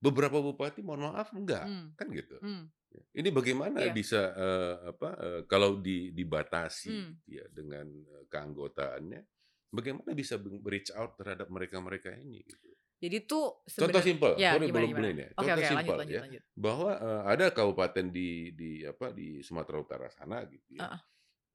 [0.04, 1.88] Beberapa bupati, mohon maaf, enggak, Hmm.
[1.96, 2.36] kan gitu.
[2.42, 2.68] Hmm.
[3.14, 3.94] Ini bagaimana Iya.
[3.94, 7.12] bisa eh, apa eh, kalau di, dibatasi Hmm.
[7.26, 9.22] ya dengan eh, keanggotaannya,
[9.70, 12.42] bagaimana bisa reach out terhadap mereka-mereka ini?
[12.42, 12.68] Gitu.
[13.04, 15.08] Jadi tuh Contoh simpel, ya, sorry gimana, belum gimana?
[15.12, 15.30] ya.
[15.36, 16.42] Contoh lanjut simpel ya, lanjut.
[16.56, 20.88] bahwa eh, ada kabupaten di di apa di Sumatera Utara sana gitu ya.
[20.88, 21.00] Heeh.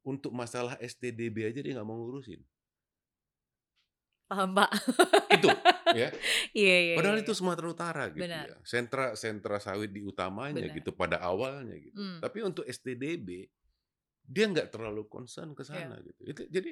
[0.09, 2.41] Untuk masalah STDB aja dia nggak mau ngurusin.
[4.25, 4.69] Paham Pak.
[5.37, 5.49] Itu
[5.97, 6.09] ya.
[6.53, 6.95] Iya iya.
[6.97, 7.33] Padahal iya, itu.
[7.33, 8.45] Sumatera Utara gitu Benar.
[8.49, 8.57] ya.
[8.65, 10.77] Sentra sentra sawit di utamanya Benar.
[10.81, 11.93] gitu pada awalnya gitu.
[11.97, 12.17] Hmm.
[12.21, 13.49] Tapi untuk STDB
[14.25, 15.69] dia nggak terlalu concern ke Iya.
[15.69, 16.21] sana gitu.
[16.25, 16.71] Itu jadi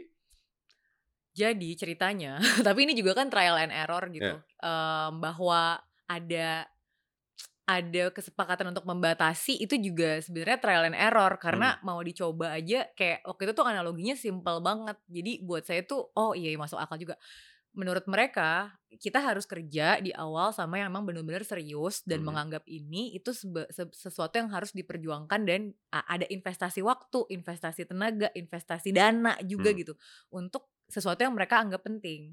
[1.37, 4.41] Jadi ceritanya, tapi ini juga kan trial and error gitu, Ya.
[4.57, 5.77] em, bahwa
[6.09, 6.65] ada
[7.67, 11.83] ada kesepakatan untuk membatasi itu juga sebenarnya trial and error karena Hmm.
[11.83, 14.95] mau dicoba aja kayak waktu itu tuh analoginya simple banget.
[15.11, 17.19] Jadi buat saya tuh oh iya masuk akal juga.
[17.77, 22.27] Menurut mereka kita harus kerja di awal sama yang emang benar-benar serius dan Mhm.
[22.31, 28.95] menganggap ini itu se- sesuatu yang harus diperjuangkan dan ada investasi waktu, investasi tenaga, investasi
[28.95, 29.79] dana juga Hmm.
[29.83, 29.93] gitu
[30.31, 32.31] untuk sesuatu yang mereka anggap penting.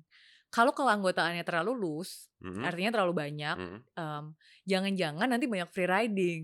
[0.55, 2.63] Kalau keanggotaannya terlalu loose, Mhm.
[2.63, 3.79] artinya terlalu banyak, Mhm.
[3.99, 4.25] em,
[4.63, 6.43] jangan-jangan nanti banyak free riding.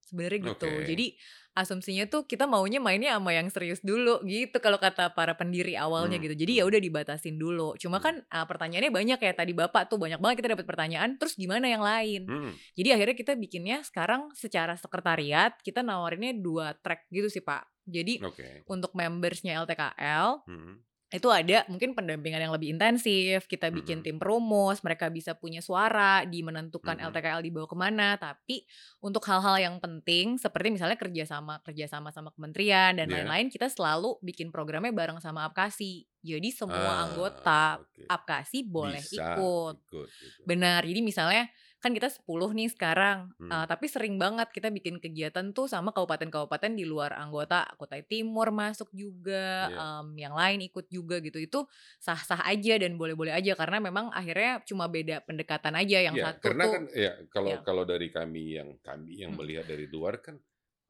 [0.00, 0.66] Sebenarnya gitu.
[0.66, 0.88] Oke.
[0.88, 1.06] Jadi
[1.50, 6.18] asumsinya tuh kita maunya mainnya sama yang serius dulu gitu kalau kata para pendiri awalnya
[6.18, 6.34] Hmm, gitu.
[6.34, 6.70] Jadi ya hmm.
[6.72, 7.78] udah dibatasin dulu.
[7.78, 8.04] Cuma Hmm.
[8.08, 11.14] kan ah, pertanyaannya banyak ya tadi Bapak tuh banyak banget kita dapat pertanyaan.
[11.14, 12.26] Terus gimana yang lain?
[12.26, 12.50] Hmm.
[12.74, 17.68] Jadi akhirnya kita bikinnya sekarang secara sekretariat kita nawarinnya dua track gitu sih Pak.
[17.86, 18.66] Jadi Oke.
[18.66, 20.74] untuk membersnya LTKL Hmm.
[21.10, 24.04] Itu ada mungkin pendampingan yang lebih intensif kita bikin Mhm.
[24.06, 27.10] tim promus mereka bisa punya suara di menentukan Mhm.
[27.10, 28.62] LTKL dibawa ke mana tapi
[29.02, 33.26] untuk hal-hal yang penting seperti misalnya kerjasama kerjasama sama kementerian dan Iya.
[33.26, 38.06] lain-lain kita selalu bikin programnya bareng sama Apkasi jadi semua Ah, anggota oke.
[38.06, 40.42] Apkasi boleh Bisa ikut ikut gitu.
[40.46, 43.50] Benar, jadi misalnya kan kita 10 nih sekarang, Hmm.
[43.52, 48.52] eh, tapi sering banget kita bikin kegiatan tuh sama kabupaten-kabupaten di luar anggota, Kutai Timur
[48.52, 49.80] masuk juga, Iya.
[50.04, 51.40] em, yang lain ikut juga gitu.
[51.40, 51.66] Itu
[51.98, 55.98] sah-sah aja dan boleh-boleh aja karena memang akhirnya cuma beda pendekatan aja.
[56.04, 57.58] Yang Ya, satu karena tuh kan ya kalau ya.
[57.64, 59.40] kalau dari kami yang kami yang Hmm.
[59.40, 60.36] melihat dari luar kan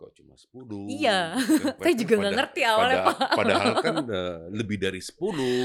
[0.00, 1.76] kok cuma 10 Iya, kan.
[1.84, 3.30] saya juga nggak ngerti awalnya pada- Pak.
[3.36, 5.12] Padahal kan eh, lebih dari 10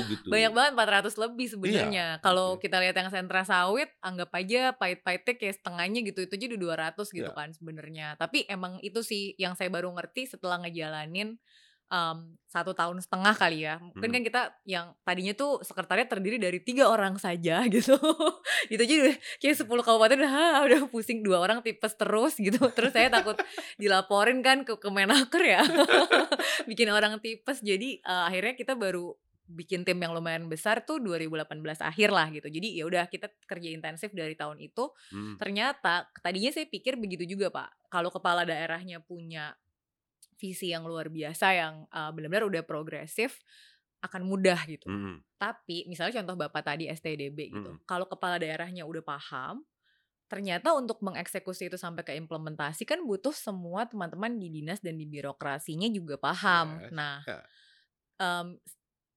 [0.05, 0.27] gitu.
[0.27, 2.05] Banyak banget 400 lebih sebenarnya.
[2.19, 2.61] Kalau oke.
[2.61, 6.19] kita lihat yang sentra sawit, anggap aja pahit-pahitnya kayak setengahnya gitu.
[6.21, 6.59] Itu aja udah
[6.99, 7.33] 200 gitu Ya.
[7.33, 8.07] kan sebenarnya.
[8.15, 11.39] Tapi emang itu sih yang saya baru ngerti setelah ngejalanin
[11.85, 13.77] em, satu tahun setengah kali ya.
[13.77, 14.15] Mungkin Hmm.
[14.15, 17.93] kan kita yang tadinya tuh sekretariat terdiri dari tiga orang saja gitu.
[18.71, 22.57] gitu aja udah kayak 10 kabupaten udah, "Hah, udah pusing dua orang tipes terus gitu.
[22.71, 23.35] Terus saya takut
[23.75, 25.61] dilaporin kan ke Kemenaker ya.
[26.69, 27.59] Bikin orang tipes.
[27.61, 29.13] Jadi eh, akhirnya kita baru
[29.45, 32.49] bikin tim yang lumayan besar tuh 2018 akhir lah gitu.
[32.49, 34.89] Jadi ya udah kita kerja intensif dari tahun itu.
[35.13, 35.37] Hmm.
[35.37, 37.93] Ternyata tadinya saya pikir begitu juga Pak.
[37.93, 39.53] Kalau kepala daerahnya punya
[40.35, 43.39] visi yang luar biasa yang uh, benar-benar udah progresif
[44.03, 44.85] akan mudah gitu.
[44.85, 45.23] Hmm.
[45.41, 47.71] Tapi misalnya contoh Bapak tadi STDB gitu.
[47.73, 47.81] Mm.
[47.89, 49.65] Kalau kepala daerahnya udah paham,
[50.25, 55.05] ternyata untuk mengeksekusi itu sampai ke implementasi kan butuh semua teman-teman di dinas dan di
[55.05, 56.81] birokrasinya juga paham.
[56.81, 57.39] Yes, Nah, ya.
[58.21, 58.47] em,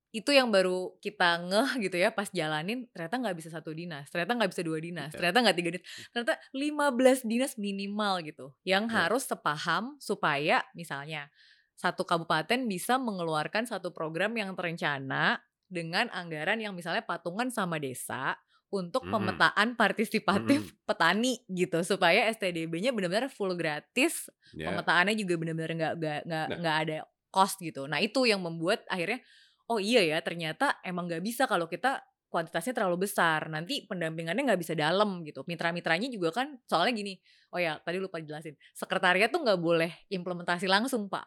[0.08, 4.40] itu yang baru kita ngeh gitu ya pas jalanin ternyata nggak bisa satu dinas ternyata
[4.40, 5.16] nggak bisa dua dinas Iya.
[5.20, 9.04] ternyata nggak tiga dinas ternyata 15 dinas minimal gitu yang Ya.
[9.04, 11.28] harus sepaham supaya misalnya
[11.76, 18.34] satu kabupaten bisa mengeluarkan satu program yang terencana dengan anggaran yang misalnya patungan sama desa
[18.68, 19.12] untuk Mhm.
[19.12, 20.84] pemetaan partisipatif Mhm.
[20.88, 24.72] petani gitu supaya STDB-nya benar-benar full gratis Ya.
[24.72, 26.84] pemetaannya juga benar-benar nggak nggak nggak Nah.
[26.84, 26.96] ada
[27.28, 27.84] cost gitu.
[27.84, 29.20] Nah itu yang membuat akhirnya
[29.68, 34.60] oh iya ya ternyata emang nggak bisa kalau kita kuantitasnya terlalu besar nanti pendampingannya nggak
[34.60, 35.44] bisa dalam gitu.
[35.48, 37.16] Mitra-mitranya juga kan soalnya gini.
[37.48, 38.52] Oh ya tadi lupa jelasin.
[38.72, 41.24] Sekretariat tuh nggak boleh implementasi langsung pak.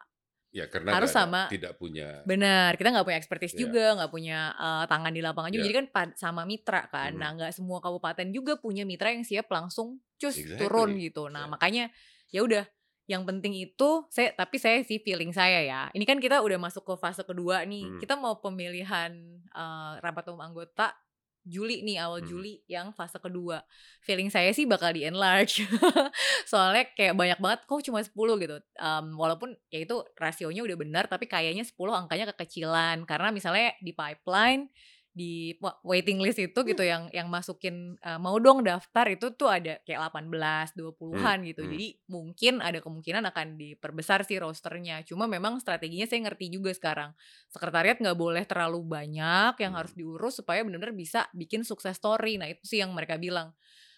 [0.52, 3.62] Ya karena Harus ada- sama- tidak punya Benar kita nggak punya expertise Iya.
[3.66, 5.62] juga nggak punya eh, tangan di lapangan juga.
[5.64, 5.68] Iya.
[5.72, 7.12] Jadi kan sama mitra kan.
[7.16, 7.20] Mhm.
[7.24, 10.60] Nah nggak semua kabupaten juga punya mitra yang siap langsung cus Exactly.
[10.62, 11.32] turun gitu.
[11.32, 11.50] Nah Iya.
[11.50, 11.84] makanya
[12.30, 12.64] ya udah
[13.12, 16.88] yang penting itu saya tapi saya sih feeling saya ya ini kan kita udah masuk
[16.88, 18.00] ke fase kedua nih Hmm.
[18.00, 19.12] kita mau pemilihan
[19.52, 20.96] eh, rapat umum anggota
[21.42, 22.30] Juli nih awal Hmm.
[22.30, 23.66] Juli yang fase kedua.
[24.06, 25.66] Feeling saya sih bakal di enlarge.
[26.46, 28.62] Soalnya kayak banyak banget kok cuma 10 gitu.
[28.78, 33.90] Em, walaupun ya itu rasionya udah benar tapi kayaknya 10 angkanya kekecilan karena misalnya di
[33.90, 34.70] pipeline
[35.12, 39.52] di wa- waiting list itu gitu yang yang masukin eh, mau dong daftar itu tuh
[39.52, 41.62] ada kayak 18, 20-an gitu.
[41.68, 41.72] hmm.
[41.76, 45.04] Jadi mungkin ada kemungkinan akan diperbesar sih rosternya.
[45.04, 47.12] Cuma memang strateginya saya ngerti juga sekarang.
[47.52, 49.80] Sekretariat nggak boleh terlalu banyak yang Hmm.
[49.84, 52.40] harus diurus supaya benar-benar bisa bikin sukses story.
[52.40, 53.52] Nah, itu sih yang mereka bilang.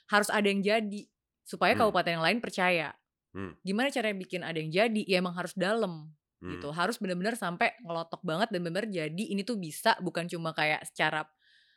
[0.10, 1.06] Harus ada yang jadi
[1.46, 1.86] supaya Hmm.
[1.86, 2.90] kabupaten yang lain percaya.
[3.34, 3.54] Hmm.
[3.62, 5.02] Gimana caranya bikin ada yang jadi?
[5.06, 6.10] Ya emang harus dalam
[6.44, 6.52] Hmm.
[6.52, 6.68] gitu.
[6.70, 11.24] Harus benar-benar sampai ngelotok banget dan benar-benar jadi ini tuh bisa bukan cuma kayak secara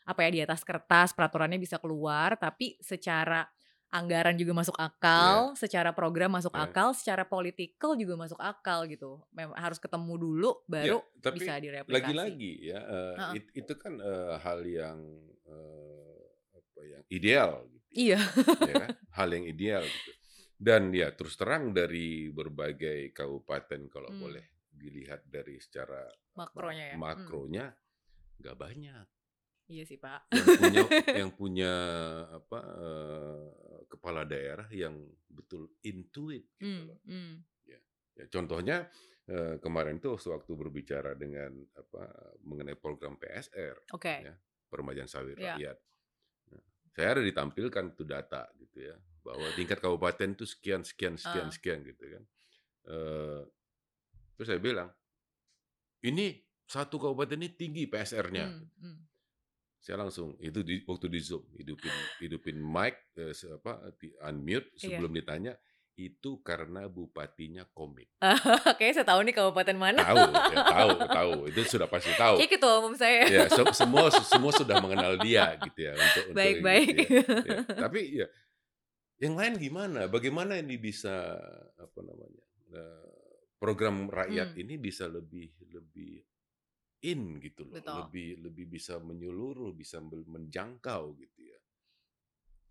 [0.03, 3.47] apa ya di atas kertas peraturannya bisa keluar, tapi secara
[3.87, 6.67] anggaran juga masuk akal, secara program masuk Iya.
[6.67, 9.23] akal, secara politikal juga masuk akal gitu.
[9.31, 11.95] Memang harus ketemu dulu Ya, baru tapi bisa direplikasi.
[11.95, 13.33] lagi-lagi ya eh, Heeh.
[13.39, 14.99] it- itu kan eh, hal yang
[15.47, 16.19] eh,
[16.53, 17.87] apa yang ideal gitu.
[17.97, 18.19] Iya.
[18.67, 18.91] ya kan?
[19.15, 20.11] Hal yang ideal gitu.
[20.57, 24.21] Dan ya terus terang dari berbagai kabupaten kalau Hmm.
[24.21, 24.45] boleh
[24.77, 26.05] dilihat dari secara
[26.37, 26.95] Makronya ya.
[26.95, 27.03] Hmm.
[27.03, 27.67] makronya
[28.39, 29.07] nggak banyak
[29.67, 30.31] Iya sih, Pak.
[30.31, 30.83] yang punya
[31.27, 31.73] yang punya
[32.31, 33.47] apa eh,
[33.89, 34.95] kepala daerah yang
[35.27, 37.33] betul intuit gitu Hmm, hmm.
[38.17, 38.87] Ya, contohnya
[39.27, 42.05] eh, kemarin tuh waktu berbicara dengan apa
[42.41, 44.15] mengenai program PSR Oke.
[44.23, 44.33] ya
[44.67, 45.59] permajaan sawit Iya.
[45.59, 45.79] rakyat.
[46.49, 46.63] Nah,
[46.93, 51.53] saya ada ditampilkan tuh data gitu ya bahwa tingkat kabupaten tuh sekian sekian sekian Ah.
[51.53, 52.23] sekian gitu kan.
[52.87, 53.43] Eh,
[54.37, 54.89] terus saya bilang
[56.03, 58.47] ini satu kabupaten ini tinggi PSR-nya.
[58.47, 58.97] Hmm, hmm.
[59.79, 64.99] Saya langsung itu di, waktu di zoom hidupin hidupin mic eh, apa di unmute Iya.
[64.99, 65.55] sebelum ditanya
[65.95, 68.11] itu karena bupatinya komit.
[68.77, 70.03] Kayaknya saya tahu nih kabupaten mana.
[70.05, 70.19] Tahu,
[70.53, 71.33] ya, tahu, tahu.
[71.49, 72.37] Itu sudah pasti tahu.
[72.37, 73.25] Kayak ketua umum saya.
[73.25, 76.89] Ya, se- semua semua sudah mengenal dia gitu ya untuk untuk Baik, gitu baik.
[76.93, 77.07] ya.
[77.47, 78.27] Ya, Tapi ya
[79.17, 80.05] yang lain gimana?
[80.05, 81.15] Bagaimana ini bisa
[81.79, 82.45] apa namanya?
[82.75, 83.16] eh,
[83.57, 84.63] program rakyat Hmm.
[84.63, 86.21] ini bisa lebih lebih
[87.03, 87.75] in gitu loh.
[87.75, 87.97] Betul.
[88.05, 91.59] Lebih lebih bisa menyeluruh, bisa men- menjangkau gitu ya.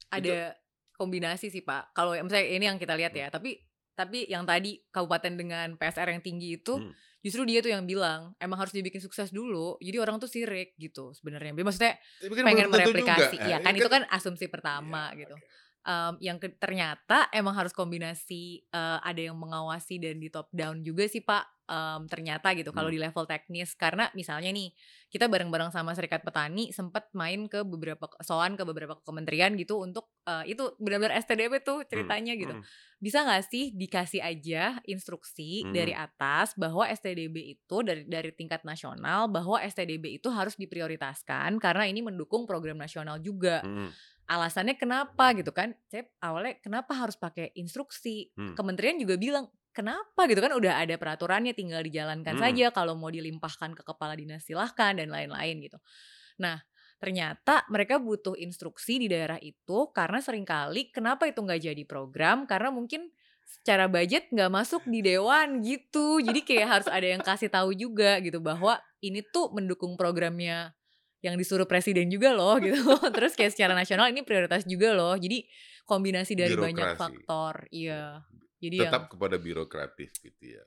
[0.07, 0.53] ada
[0.93, 1.91] kombinasi sih Pak.
[1.91, 3.21] Kalau misalnya ini yang kita lihat Hmm.
[3.21, 3.57] ya, tapi
[3.91, 6.91] tapi yang tadi kabupaten dengan PSR yang tinggi itu Hmm.
[7.19, 9.75] justru dia tuh yang bilang emang harus dibikin sukses dulu.
[9.77, 11.51] Jadi orang tuh sirik gitu sebenarnya.
[11.53, 12.75] Maksudnya Tapi kan pengen juga.
[12.77, 13.35] mereplikasi.
[13.35, 15.35] Nah, Iya kan ini itu kan asumsi pertama Iya, gitu.
[15.35, 15.47] oke.
[15.85, 20.81] Em, yang ke- ternyata emang harus kombinasi eh, ada yang mengawasi dan di top down
[20.81, 21.45] juga sih Pak.
[21.65, 22.97] Em, ternyata gitu kalau Hmm.
[22.97, 24.69] di level teknis karena misalnya nih
[25.09, 30.09] kita bareng-bareng sama Serikat Petani sempat main ke beberapa soan ke beberapa kementerian gitu untuk
[30.25, 32.53] eh, itu benar-benar STDP tuh Hmm, ceritanya gitu.
[32.53, 32.65] hmm,
[32.97, 35.73] Bisa nggak sih dikasih aja instruksi Hmm.
[35.73, 41.85] dari atas bahwa STDB itu dari dari tingkat nasional bahwa STDB itu harus diprioritaskan karena
[41.85, 43.89] ini mendukung program nasional juga hmm,
[44.25, 48.33] alasannya kenapa gitu kan saya awalnya kenapa harus pakai instruksi?
[48.33, 48.57] Hmm.
[48.57, 50.25] kementerian juga bilang kenapa?
[50.25, 52.43] gitu kan udah ada peraturannya tinggal dijalankan Hmm.
[52.43, 55.77] saja kalau mau dilimpahkan ke kepala dinas silahkan dan lain-lain gitu.
[56.41, 56.63] Nah
[56.95, 62.47] ternyata mereka butuh instruksi di daerah itu karena sering kali kenapa itu nggak jadi program?
[62.49, 63.11] Karena mungkin
[63.45, 66.17] secara budget nggak masuk di dewan gitu.
[66.17, 70.73] Jadi kayak harus ada yang kasih tahu juga gitu bahwa ini tuh mendukung programnya
[71.25, 72.77] yang disuruh presiden juga loh gitu.
[73.09, 75.17] Terus kayak secara nasional ini prioritas juga loh.
[75.17, 75.41] Jadi
[75.83, 77.01] kombinasi dari banyak Birokrasi.
[77.01, 78.21] faktor iya.
[78.55, 80.63] Jadi Tetap yang kepada birokratif gitu ya.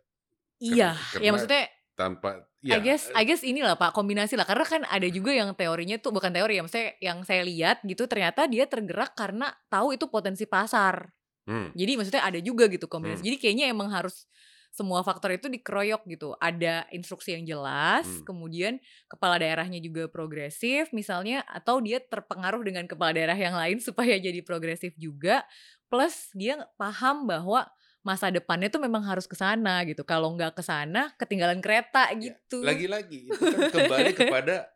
[0.58, 2.30] iya karena- ya maksudnya Tanpa
[2.62, 4.46] I ya guess I guess inilah Pak kombinasi lah.
[4.46, 8.06] Karena kan ada juga yang teorinya tuh bukan teori ya maksudnya yang saya lihat gitu
[8.06, 11.10] ternyata dia tergerak karena tahu itu potensi pasar.
[11.42, 13.18] Hmm, jadi maksudnya ada juga gitu kombinasi.
[13.18, 13.28] Hmm.
[13.30, 14.30] jadi kayaknya emang harus
[14.78, 16.38] semua faktor itu dikeroyok gitu.
[16.38, 18.22] Ada instruksi yang jelas Hmm.
[18.22, 18.78] kemudian
[19.10, 24.38] kepala daerahnya juga progresif misalnya atau dia terpengaruh dengan kepala daerah yang lain supaya jadi
[24.46, 25.42] progresif juga
[25.90, 27.66] plus dia paham bahwa
[28.06, 30.06] masa depannya tuh memang harus ke sana gitu.
[30.06, 32.62] Kalau nggak ke sana ketinggalan kereta gitu.
[32.62, 34.70] Ya, Lagi-lagi itu kan kembali kepada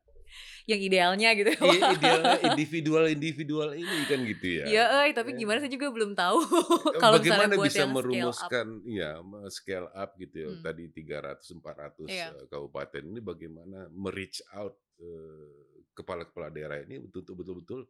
[0.65, 1.91] yang idealnya gitu ya, i- Pak.
[1.97, 4.65] idealnya individual-individual ini kan gitu ya.
[4.65, 5.39] Iya, eh, tapi Ya.
[5.41, 6.39] gimana saya juga belum tahu
[7.03, 7.97] kalau misalnya Bagaimana buat bisa yang scale up.
[7.99, 9.11] merumuskan ya
[9.49, 10.49] scale up gitu ya.
[10.49, 10.61] Hmm.
[10.61, 12.29] Tadi 300 400 Iya.
[12.33, 15.51] eh, kabupaten ini bagaimana me-reach out eh,
[15.93, 17.85] kepala-kepala daerah ini untuk betul-betul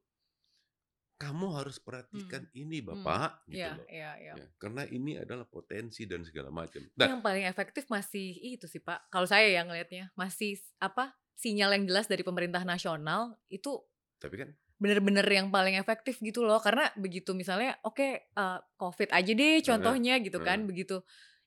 [1.15, 3.87] kamu harus perhatikan ini Bapak gitu Iya, loh.
[3.87, 4.33] iya, iya.
[4.35, 6.83] Ya, karena ini adalah potensi dan segala macam.
[6.93, 9.07] Nah, yang paling efektif masih itu sih Pak.
[9.07, 13.81] Kalau saya yang ngelihatnya masih apa sinyal yang jelas dari pemerintah nasional itu
[14.23, 14.51] tapi kan
[14.83, 16.59] bener-bener yang paling efektif gitu loh.
[16.59, 20.67] Karena begitu misalnya oke eh, COVID aja deh contohnya gitu kan.
[20.67, 20.69] hmm.
[20.69, 20.99] Begitu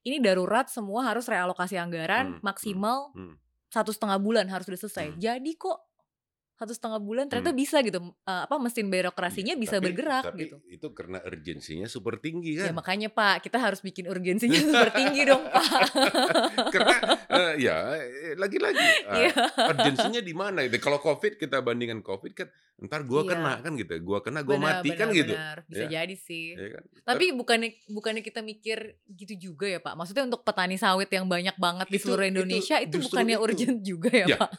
[0.07, 3.35] ini darurat semua harus realokasi anggaran Hmm, hmm, maksimal hmm.
[3.67, 5.07] satu setengah bulan harus udah selesai.
[5.11, 5.19] Hmm.
[5.19, 5.94] Jadi kok
[6.55, 7.59] satu setengah bulan ternyata Hmm.
[7.59, 10.57] bisa gitu eh, apa mesin birokrasinya Iya, bisa tapi bergerak tapi gitu.
[10.65, 12.75] itu karena urgensinya super tinggi Ya kan.
[12.75, 15.63] makanya Pak, kita harus bikin urgensinya super tinggi dong Pak.
[16.73, 16.95] Karena
[17.29, 17.77] eh, ya
[18.35, 18.79] lagi-lagi
[19.19, 19.35] Iya.
[19.67, 20.79] urgensinya di mana gitu.
[20.81, 23.29] Kalau Covid kita bandingkan Covid kan ntar gua Iya.
[23.29, 23.93] kena kan gitu.
[24.01, 25.33] Gua kena gua Benar, mati kan benar, gitu.
[25.33, 25.57] benar.
[25.65, 25.89] Bisa Ya.
[25.97, 26.45] jadi sih.
[26.53, 26.83] Ya kan?
[27.05, 28.77] Tapi bukannya bukannya kita mikir
[29.09, 29.91] gitu juga ya Pak?
[29.93, 33.35] Maksudnya untuk petani sawit yang banyak banget di Itu- seluruh itu Indonesia itu, justru bukannya
[33.35, 33.43] itu.
[33.43, 34.51] urgent juga ya, Ya, Pak?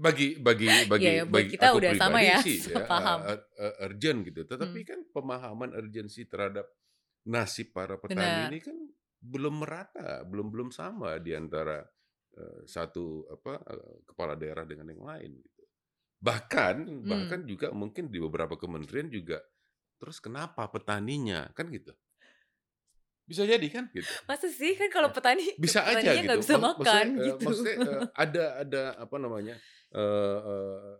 [0.00, 3.18] Bagi bagi bagi ya, buat bagi kita aku udah sama ya, sih ya, paham.
[3.20, 4.40] uh, uh, urgent gitu.
[4.48, 4.88] Tetapi Hmm.
[4.88, 6.64] kan pemahaman urgensi terhadap
[7.28, 8.48] nasib para petani Benar.
[8.48, 8.76] ini kan
[9.20, 11.84] belum merata, belum belum sama di antara
[12.32, 15.62] uh, satu apa uh, kepala daerah dengan yang lain gitu.
[16.20, 19.40] Bahkan bahkan juga mungkin di beberapa kementerian juga
[19.96, 21.92] terus kenapa petaninya kan gitu.
[23.24, 24.08] Bisa jadi kan gitu.
[24.26, 26.24] Masa sih kan kalau petani Bisa aja gitu.
[26.26, 27.44] nggak bisa Mak- makan maksudnya, gitu.
[27.46, 27.76] maksudnya
[28.26, 29.54] ada ada apa namanya
[29.92, 30.00] eh,
[30.40, 30.94] eh,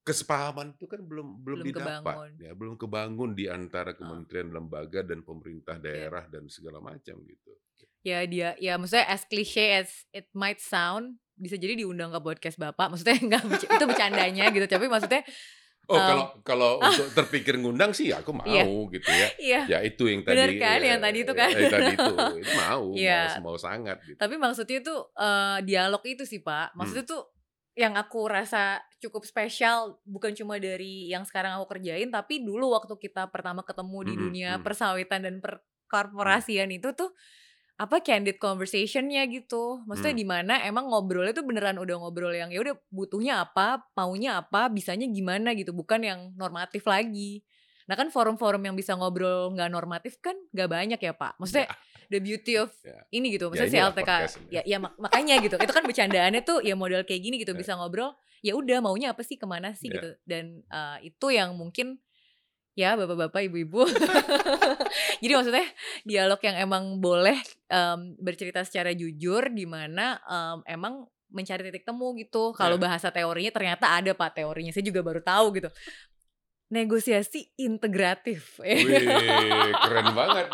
[0.00, 2.30] kesepahaman itu kan belum belum, Belum didapat kebangun.
[2.38, 5.84] ya belum kebangun di antara kementerian lembaga dan pemerintah Iya.
[6.08, 7.52] daerah dan segala macam gitu.
[8.00, 12.56] ya dia ya maksudnya as cliche as it might sound bisa jadi diundang ke podcast
[12.56, 15.20] bapak maksudnya enggak itu bercandanya gitu tapi maksudnya
[15.86, 18.62] Oh Em, kalau kalau untuk terpikir ngundang sih aku mau Iya.
[18.90, 19.28] gitu ya.
[19.38, 20.32] iya Ya itu yang tadi.
[20.32, 21.50] Bener kan, eh, yang tadi itu kan?
[21.50, 23.20] eh, tadi itu, itu mau, Iya.
[23.36, 24.14] mau, mau sangat gitu.
[24.16, 27.12] tapi maksudnya tuh eh, dialog itu sih pak maksudnya Hmm.
[27.12, 27.22] tuh
[27.80, 32.92] yang aku rasa cukup spesial bukan cuma dari yang sekarang aku kerjain tapi dulu waktu
[33.00, 34.62] kita pertama ketemu di Mm-mm, dunia mm.
[34.62, 37.16] persawitan dan perkorporasian itu tuh
[37.80, 39.80] apa candid conversationnya gitu.
[39.88, 40.20] Maksudnya Hmm.
[40.20, 44.68] di mana emang ngobrolnya tuh beneran udah ngobrol yang ya udah butuhnya apa maunya apa
[44.68, 45.72] bisanya gimana gitu.
[45.72, 47.40] Bukan yang normatif lagi.
[47.88, 51.40] Nah kan forum-forum yang bisa ngobrol nggak normatif kan nggak banyak ya pak.
[51.40, 51.72] Maksudnya
[52.10, 53.06] the beauty of Ya.
[53.14, 53.46] ini gitu.
[53.46, 54.10] Ya, maksudnya si inilah LTK
[54.50, 55.56] ya ya mak- makanya gitu.
[55.56, 57.54] Itu kan bercandaannya tuh ya model kayak gini gitu.
[57.54, 57.58] Ya.
[57.58, 60.02] bisa ngobrol ya udah maunya apa sih ke mana sih Ya.
[60.02, 60.10] gitu.
[60.26, 62.02] Dan eh, itu yang mungkin
[62.74, 63.86] ya bapak-bapak ibu-ibu.
[65.22, 65.66] Jadi maksudnya
[66.02, 67.36] dialog yang emang boleh
[67.68, 70.94] em, bercerita secara jujur di mana em, emang
[71.30, 72.50] mencari titik temu gitu.
[72.52, 72.82] Kalau Ya.
[72.82, 74.74] bahasa teorinya ternyata ada pak teorinya.
[74.74, 75.70] Saya juga baru tahu gitu
[76.70, 78.86] negosiasi integratif Wih,
[79.74, 80.46] keren banget.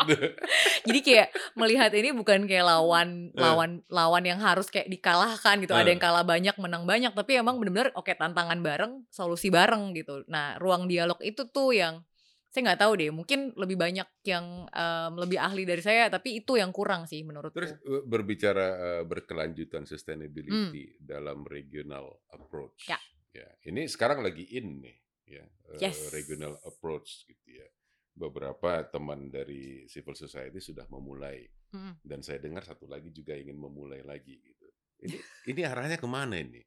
[0.81, 3.37] Jadi kayak melihat ini bukan kayak lawan Eh.
[3.37, 5.77] lawan lawan yang harus kayak dikalahkan gitu.
[5.77, 5.93] Ada Eh.
[5.93, 10.25] yang kalah banyak, menang banyak, tapi emang bener-bener oke tantangan bareng, solusi bareng gitu.
[10.25, 12.01] Nah, ruang dialog itu tuh yang
[12.47, 16.57] saya nggak tahu deh, mungkin lebih banyak yang em, lebih ahli dari saya, tapi itu
[16.57, 17.53] yang kurang sih menurutku.
[17.53, 22.89] Terus eh, berbicara eh, berkelanjutan sustainability dalam regional approach.
[22.89, 22.97] Ya.
[23.29, 24.97] Ya, ini sekarang lagi in nih,
[25.27, 25.45] ya,
[25.77, 26.09] Yes.
[26.09, 27.67] regional approach gitu ya.
[28.11, 31.99] Beberapa teman dari civil society sudah memulai Mm.
[32.01, 34.65] dan saya dengar satu lagi juga ingin memulai lagi gitu.
[35.03, 35.17] Ini
[35.51, 36.63] ini arahnya ke mana ini?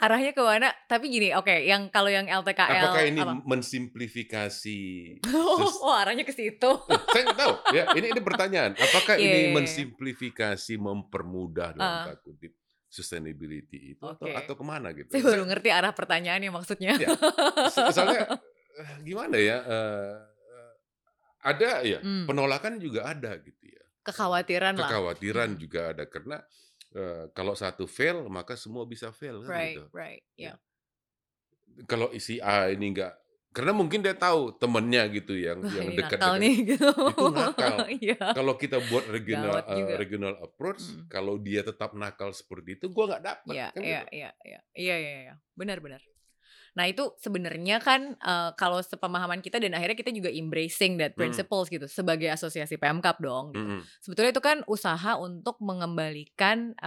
[0.00, 0.72] Arahnya ke mana?
[0.88, 3.38] Tapi gini, oke, yang kalau yang LTKL Apakah ini apa?
[3.46, 4.80] mensimplifikasi?
[5.38, 6.70] oh, oh, arahnya ke situ.
[6.90, 7.84] Eh, saya nggak tahu ya.
[7.94, 8.72] Ini ini pertanyaan.
[8.74, 9.54] Apakah Iya, ini iya, iya.
[9.54, 12.52] memsimplifikasi, mempermudah dalam tanda kutip
[12.88, 14.34] sustainability itu atau Oke.
[14.34, 15.12] atau ke mana gitu?
[15.12, 16.92] Saya baru ngerti arah pertanyaannya maksudnya.
[17.04, 17.12] Ya,
[17.92, 18.40] soalnya
[18.80, 19.58] eh, gimana ya?
[19.62, 20.16] eh,
[21.44, 23.84] ada ya Hmm, penolakan juga ada gitu ya.
[24.02, 24.88] kekhawatiran lah.
[24.88, 25.60] Kekhawatiran Hmm.
[25.60, 26.38] juga ada karena
[26.96, 29.84] eh, kalau satu fail maka semua bisa fail kan Right, gitu.
[29.92, 30.22] right.
[30.40, 30.56] Ya.
[31.86, 33.14] Kalau isi A ini enggak
[33.58, 36.88] karena mungkin dia tahu temennya gitu yang Wah, yang ini dekat nakal nih gitu.
[36.94, 37.76] Itu nakal.
[37.98, 38.18] Iya.
[38.30, 39.94] kalau kita buat regional juga.
[39.96, 41.10] regional approach Mm.
[41.10, 44.08] kalau dia tetap nakal seperti itu gua nggak dapat Iya, kan iya, gitu.
[44.14, 45.98] iya, iya, iya, iya, iya, benar, benar.
[46.70, 51.18] Nah itu sebenarnya kan eh, kalau sepemahaman kita dan akhirnya kita juga embracing that Mm.
[51.18, 53.50] principles gitu sebagai asosiasi PMKap dong.
[53.50, 53.58] Gitu.
[53.58, 53.80] Mm-mm.
[53.98, 56.78] Sebetulnya itu kan usaha untuk mengembalikan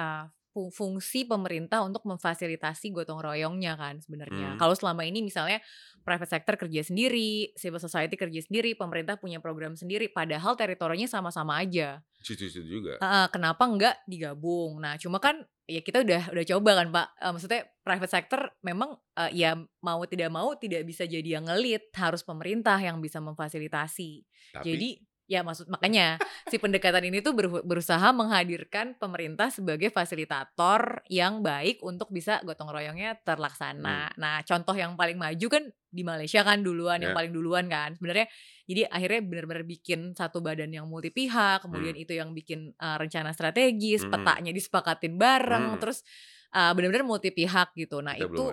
[0.49, 4.55] fu- fungsi pemerintah untuk memfasilitasi gotong royongnya kan sebenarnya.
[4.55, 4.57] Mm.
[4.57, 5.63] Kalau selama ini misalnya
[6.01, 11.61] private sector kerja sendiri, civil society kerja sendiri, pemerintah punya program sendiri, padahal teritorinya sama-sama
[11.61, 12.01] aja.
[12.21, 13.01] Situ-situ juga.
[13.01, 14.81] Heeh, kenapa enggak digabung?
[14.81, 17.07] Nah, cuma kan ya kita udah udah coba kan Pak.
[17.17, 21.89] Eh, maksudnya private sector memang eh, ya mau tidak mau tidak bisa jadi yang ngelit,
[21.95, 24.27] harus pemerintah yang bisa memfasilitasi.
[24.51, 24.89] Tapi Jadi
[25.31, 26.19] ya maksud makanya
[26.51, 32.67] si pendekatan ini tuh beru- berusaha menghadirkan pemerintah sebagai fasilitator yang baik untuk bisa gotong
[32.67, 34.11] royongnya terlaksana.
[34.19, 37.17] Nah, contoh yang paling maju kan di Malaysia kan duluan, yang Ya.
[37.23, 37.95] paling duluan kan.
[37.95, 38.27] Sebenarnya
[38.67, 43.31] jadi akhirnya benar-benar bikin satu badan yang multi pihak, kemudian itu yang bikin uh, rencana
[43.31, 44.11] strategis, Hmm.
[44.11, 45.79] petanya disepakatin bareng, Hmm.
[45.79, 46.03] terus
[46.51, 48.03] uh, benar-benar multi pihak gitu.
[48.03, 48.45] Nah, kita itu.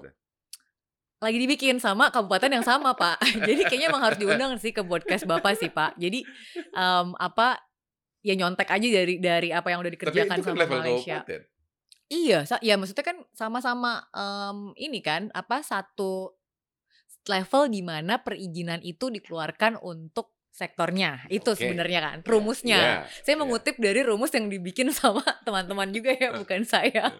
[1.18, 3.18] Lagi dibikin sama kabupaten yang sama pak.
[3.48, 5.98] Jadi kayaknya emang harus diundang sih ke podcast bapak sih pak.
[5.98, 6.22] Jadi
[6.74, 7.58] em, apa
[8.22, 11.16] ya nyontek aja dari dari apa yang udah Tapi dikerjakan itu kan sama level Malaysia.
[11.22, 11.40] kabupaten.
[12.08, 16.32] Iya, ya maksudnya kan sama-sama, mmm, ini kan, apa, satu
[17.28, 21.62] level di mana perizinan itu dikeluarkan untuk sektornya, itu Oke.
[21.62, 22.78] sebenarnya kan Iya rumusnya.
[22.78, 23.40] iya Saya iya.
[23.40, 27.14] mengutip dari rumus yang dibikin sama teman-teman juga ya, bukan saya.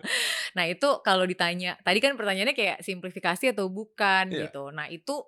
[0.53, 4.51] Nah itu kalau ditanya tadi kan pertanyaannya kayak simplifikasi atau bukan Iya.
[4.51, 4.75] gitu.
[4.75, 5.23] Nah itu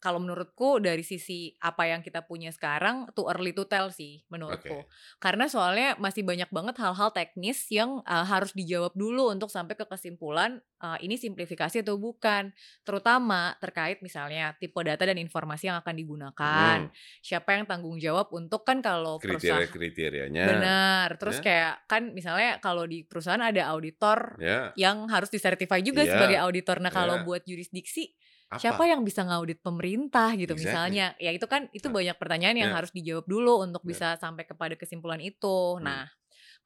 [0.00, 4.82] kalau menurutku dari sisi apa yang kita punya sekarang too early to tell sih menurutku.
[4.82, 4.90] Oke.
[5.20, 9.84] Karena soalnya masih banyak banget hal-hal teknis yang, eee, harus dijawab dulu untuk sampai ke
[9.84, 12.50] kesimpulan, eee, ini simplifikasi atau bukan.
[12.84, 16.90] Terutama terkait misalnya tipe data dan informasi yang akan digunakan, Mhm.
[17.20, 20.48] siapa yang tanggung jawab untuk kan kalau Kriteria-kriterianya.
[20.48, 21.44] benar, terus Ya.
[21.44, 24.78] kayak kan misalnya kalau di perusahaan ada auditor Ya.
[24.78, 26.08] yang harus disertify juga Iya.
[26.08, 26.80] sebagai auditor.
[26.80, 27.20] Nah kalau Iya.
[27.20, 28.16] buat jurisdiksi,
[28.50, 28.82] Apa?
[28.82, 30.56] siapa yang bisa ngaudit pemerintah gitu Exactly.
[30.58, 31.14] misalnya.
[31.22, 32.76] Ya itu kan itu Nah, banyak pertanyaan yang ya.
[32.76, 34.00] harus dijawab dulu untuk Ya.
[34.00, 35.78] bisa sampai kepada kesimpulan itu.
[35.78, 35.80] Hmm.
[35.82, 36.10] Nah,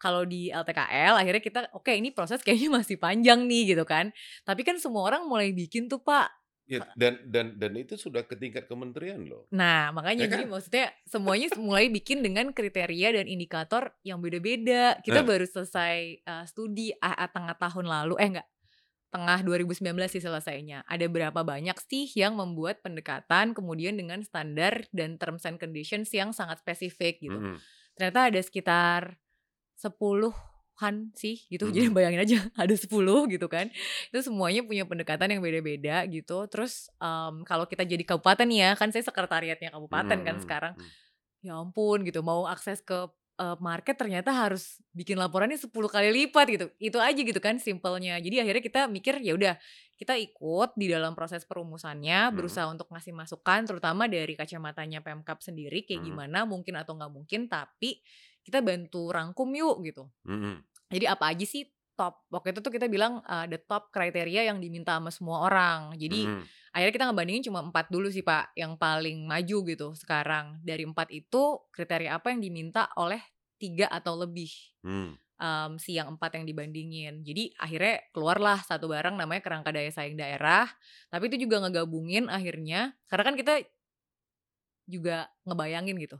[0.00, 4.12] kalau di LTKL akhirnya kita oke ini proses kayaknya masih panjang nih gitu kan.
[4.46, 6.30] Tapi kan semua orang mulai bikin tuh, Pak.
[6.66, 9.44] Ya, dan dan dan itu sudah ke tingkat kementerian loh.
[9.52, 10.48] Nah, makanya Ya jadi kan?
[10.48, 14.96] maksudnya semuanya mulai bikin dengan kriteria dan indikator yang beda-beda.
[15.04, 15.26] Kita Nah.
[15.26, 18.46] baru selesai, eee, studi a tengah tahun lalu eh enggak,
[19.14, 20.82] tengah 2019 sih selesainya.
[20.90, 26.34] Ada berapa banyak sih yang membuat pendekatan kemudian dengan standar dan terms and conditions yang
[26.34, 27.38] sangat spesifik gitu.
[27.38, 27.62] Mhm.
[27.94, 29.02] Ternyata ada sekitar
[29.78, 31.70] 10-an sih gitu.
[31.74, 31.94] Jadi Mhm.
[31.94, 33.70] bayangin aja ada 10 gitu kan.
[34.10, 36.46] Itu semuanya punya pendekatan yang beda-beda gitu.
[36.50, 40.74] Terus, mmm, kalau kita jadi kabupaten ya, kan saya sekretariatnya kabupaten kan Mhm, sekarang.
[41.44, 43.08] Ya ampun gitu, mau akses ke,
[43.38, 46.66] eee, market ternyata harus bikin laporannya 10 kali lipat gitu.
[46.80, 48.18] Itu aja gitu kan simpelnya.
[48.22, 49.54] Jadi akhirnya kita mikir ya udah
[49.98, 52.34] kita ikut di dalam proses perumusannya, Mhm.
[52.34, 56.14] berusaha untuk ngasih masukan terutama dari kacamatanya Pemkab sendiri kayak Mhm.
[56.14, 58.02] gimana, mungkin atau nggak mungkin, tapi
[58.44, 60.10] kita bantu rangkum yuk gitu.
[60.24, 60.64] Mhm.
[60.92, 61.66] Jadi apa aja sih
[61.98, 65.94] top waktu itu tuh kita bilang, eee, the top kriteria yang diminta sama semua orang.
[65.98, 66.48] Jadi Mhm.
[66.74, 70.58] akhirnya kita ngebandingin cuma 4 dulu sih, Pak, yang paling maju gitu sekarang.
[70.66, 73.22] Dari 4 itu kriteria apa yang diminta oleh
[73.58, 74.50] 3 atau lebih,
[74.84, 75.14] Hmm.
[75.40, 77.22] mmm, si yang 4 yang dibandingin.
[77.26, 80.66] Jadi akhirnya keluarlah satu barang namanya kerangka daya saing daerah,
[81.10, 83.54] tapi itu juga ngegabungin akhirnya karena kan kita
[84.84, 86.18] juga ngebayangin gitu,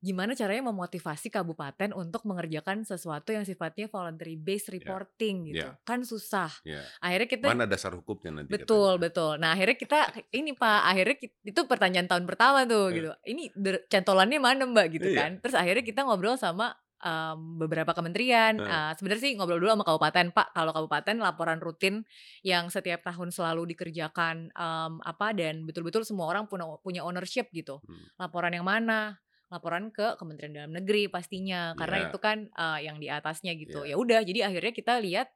[0.00, 5.68] gimana caranya memotivasi kabupaten untuk mengerjakan sesuatu yang sifatnya voluntary based Ya, reporting gitu.
[5.68, 5.76] ya.
[5.84, 6.48] Kan susah.
[6.64, 6.80] Ya.
[6.98, 9.04] Akhirnya kita Mana dasar hukumnya nanti Betul katanya.
[9.12, 9.32] betul.
[9.36, 9.98] Nah akhirnya kita
[10.40, 12.94] ini Pak, akhirnya kit itu pertanyaan tahun pertama tuh Eh.
[12.96, 13.10] gitu.
[13.28, 15.20] Ini der cantolannya mana Mbak gitu Iya.
[15.20, 15.30] kan.
[15.44, 20.26] Terus akhirnya kita ngobrol sama, mmm, beberapa kementerian, eee, sebenarnya sih ngobrol dulu sama kabupaten,
[20.32, 22.04] "Pak, kalau kabupaten laporan rutin
[22.40, 27.80] yang setiap tahun selalu dikerjakan, mmm, apa, dan betul-betul semua orang puna punya ownership gitu.
[27.84, 28.04] Hmm.
[28.16, 29.20] Laporan yang mana?
[29.52, 32.06] Laporan ke Kementerian Dalam Negeri pastinya, karena Iya.
[32.06, 34.00] itu kan, eee, yang di atasnya gitu." Ya Iya.
[34.00, 35.28] udah, jadi akhirnya kita lihat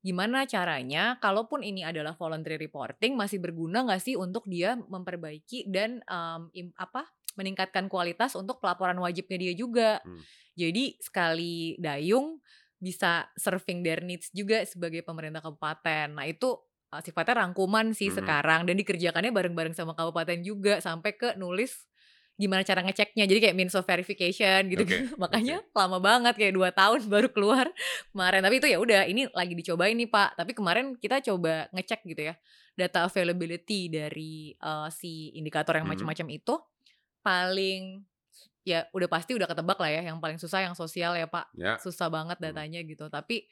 [0.00, 6.00] gimana caranya kalaupun ini adalah voluntary reporting masih berguna nggak sih untuk dia memperbaiki dan,
[6.08, 7.04] mmm, im apa,
[7.38, 10.00] meningkatkan kualitas untuk pelaporan wajibnya dia juga.
[10.04, 10.22] Hmm.
[10.58, 12.40] Jadi sekali dayung
[12.80, 16.16] bisa serving their needs juga sebagai pemerintah kabupaten.
[16.16, 16.56] Nah itu,
[16.92, 18.40] eee, sifatnya rangkuman sih Mhm.
[18.48, 21.89] sekarang dan dikerjakannya bareng-bareng sama kabupaten juga sampai ke nulis
[22.40, 23.28] gimana cara ngeceknya.
[23.28, 25.04] Jadi kayak means of verification gitu-gitu.
[25.04, 25.20] oke.
[25.22, 27.68] Makanya lama banget kayak 2 tahun baru keluar
[28.16, 28.40] kemarin.
[28.40, 30.40] Tapi itu ya udah ini lagi dicobain nih, Pak.
[30.40, 32.34] Tapi kemarin kita coba ngecek gitu ya,
[32.72, 35.92] data availability dari, eee, si indikator yang Mhm.
[35.92, 36.54] macam-macam itu,
[37.20, 38.02] paling
[38.64, 41.52] ya udah pasti udah ketebak lah ya, yang paling susah yang sosial ya, Pak.
[41.56, 41.76] Ya.
[41.80, 42.52] Susah banget Hmm.
[42.52, 43.08] datanya gitu.
[43.08, 43.48] Tapi,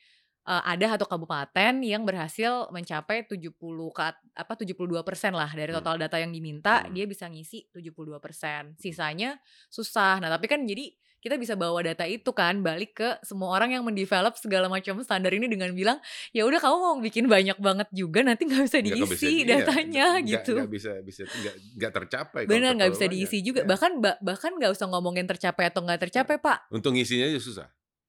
[0.49, 5.85] eee, ada 1 kabupaten yang berhasil mencapai 70 kat apa, 72% lah dari Hmm.
[5.85, 6.93] total data yang diminta, Mhm.
[6.97, 8.73] dia bisa ngisi 72%.
[8.81, 9.37] Sisanya
[9.69, 10.19] susah.
[10.25, 10.89] Nah tapi kan jadi
[11.19, 15.35] kita bisa bawa data itu kan balik ke semua orang yang mendevelop segala macam standar
[15.35, 15.99] ini dengan bilang,
[16.31, 20.47] "Ya udah kamu mau bikin banyak banget juga nanti nggak bisa diisi iya, datanya," nggak
[20.47, 20.53] gitu.
[20.63, 21.23] nggak bisa bisa
[21.75, 23.67] nggak tercapai Bener, nggak bisa diisi juga.
[23.67, 23.69] Ya.
[23.75, 26.71] Bahkan ba bahkan nggak usah ngomongin tercapai atau nggak tercapai, Pak.
[26.71, 27.67] Untuk ngisinya aja susah.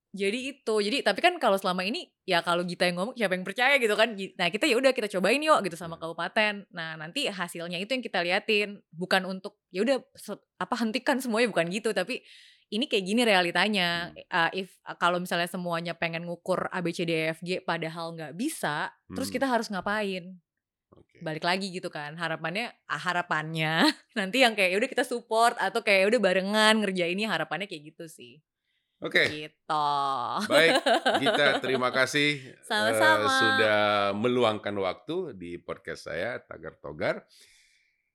[0.09, 0.75] Jadi itu.
[0.81, 3.93] Jadi tapi kan kalau selama ini ya kalau Gita yang ngomong siapa yang percaya gitu
[3.93, 4.17] kan.
[4.17, 6.01] Nah kita ya udah kita cobain yuk gitu sama Hmm.
[6.01, 6.53] kabupaten.
[6.73, 8.81] Nah nanti hasilnya itu yang kita liatin.
[8.89, 10.01] Bukan untuk ya udah
[10.57, 12.25] apa hentikan semuanya bukan gitu, tapi
[12.73, 14.09] ini kayak gini realitanya.
[14.09, 14.49] Hmm.
[14.49, 18.13] Eee, if kalau misalnya semuanya pengen ngukur A, B, C, D, E, F, G padahal
[18.17, 19.35] nggak bisa, terus Hmm.
[19.37, 20.37] kita harus ngapain?
[20.89, 21.21] Oke.
[21.21, 22.17] Balik lagi gitu kan.
[22.17, 23.85] Harapannya ah, harapannya
[24.17, 27.93] nanti yang kayak ya udah kita support atau kayak ya udah barengan ngerjainnya harapannya kayak
[27.93, 28.41] gitu sih.
[28.99, 29.23] Oke.
[29.47, 29.85] Gitu.
[30.51, 30.83] Baik,
[31.23, 33.31] Gita terima kasih, Sama-sama.
[33.31, 33.79] sudah
[34.11, 37.23] meluangkan waktu di podcast saya Tagar Togar.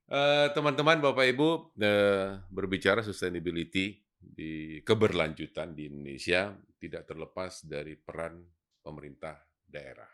[0.04, 8.44] Eee, teman-teman, Bapak Ibu, eee, berbicara sustainability di keberlanjutan di Indonesia tidak terlepas dari peran
[8.84, 10.08] pemerintah daerah.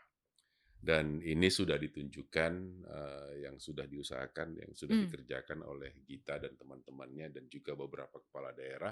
[0.81, 2.53] Dan ini sudah ditunjukkan
[2.89, 5.05] uh, yang sudah diusahakan, yang sudah Hmm.
[5.13, 8.89] dikerjakan oleh Gita dan teman-temannya dan juga beberapa kepala daerah.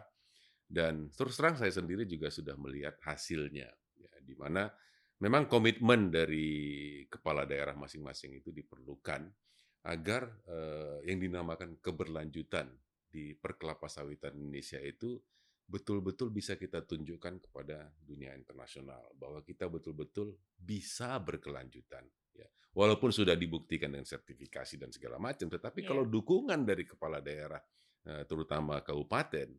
[0.68, 4.68] Dan terus terang saya sendiri juga sudah melihat hasilnya, ya, di mana
[5.24, 9.24] memang komitmen dari kepala daerah masing-masing itu diperlukan
[9.88, 12.68] agar uh, yang dinamakan keberlanjutan
[13.08, 15.16] di perkelapa sawitan Indonesia itu
[15.68, 23.36] betul-betul bisa kita tunjukkan kepada dunia internasional bahwa kita betul-betul bisa berkelanjutan ya walaupun sudah
[23.36, 25.88] dibuktikan dengan sertifikasi dan segala macam tetapi Iya.
[25.92, 27.60] kalau dukungan dari kepala daerah
[28.08, 29.52] eh, terutama kabupaten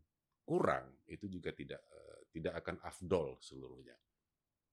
[0.49, 3.93] kurang itu juga tidak eh, tidak akan afdol seluruhnya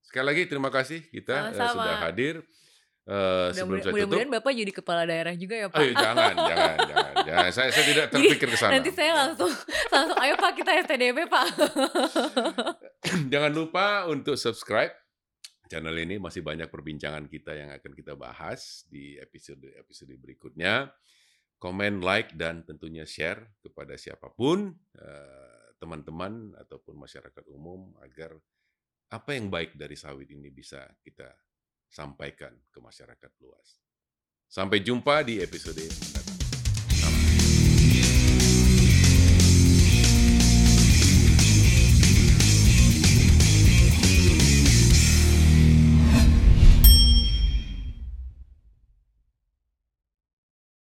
[0.00, 1.72] sekali lagi terima kasih kita Sama-sama.
[1.76, 2.36] sudah hadir
[3.06, 5.78] Eh, sebelum Mudah- saya tutup Mudah-mudahan Bapak jadi kepala daerah juga ya Pak.
[5.78, 7.48] Ayo jangan, jangan, jangan, jangan.
[7.54, 8.72] Saya, saya tidak terpikir ke sana.
[8.74, 9.50] Nanti saya langsung
[9.94, 11.46] langsung ayo Pak kita STDB Pak.
[13.32, 14.90] Jangan lupa untuk subscribe
[15.70, 20.90] channel ini masih banyak perbincangan kita yang akan kita bahas di episode-episode berikutnya.
[21.62, 24.74] Komen, like dan tentunya share kepada siapa pun
[25.86, 28.34] teman-teman ataupun masyarakat umum agar
[29.14, 31.30] apa yang baik dari sawit ini bisa kita
[31.86, 33.78] sampaikan ke masyarakat luas.
[34.50, 36.45] Sampai jumpa di episode mendatang.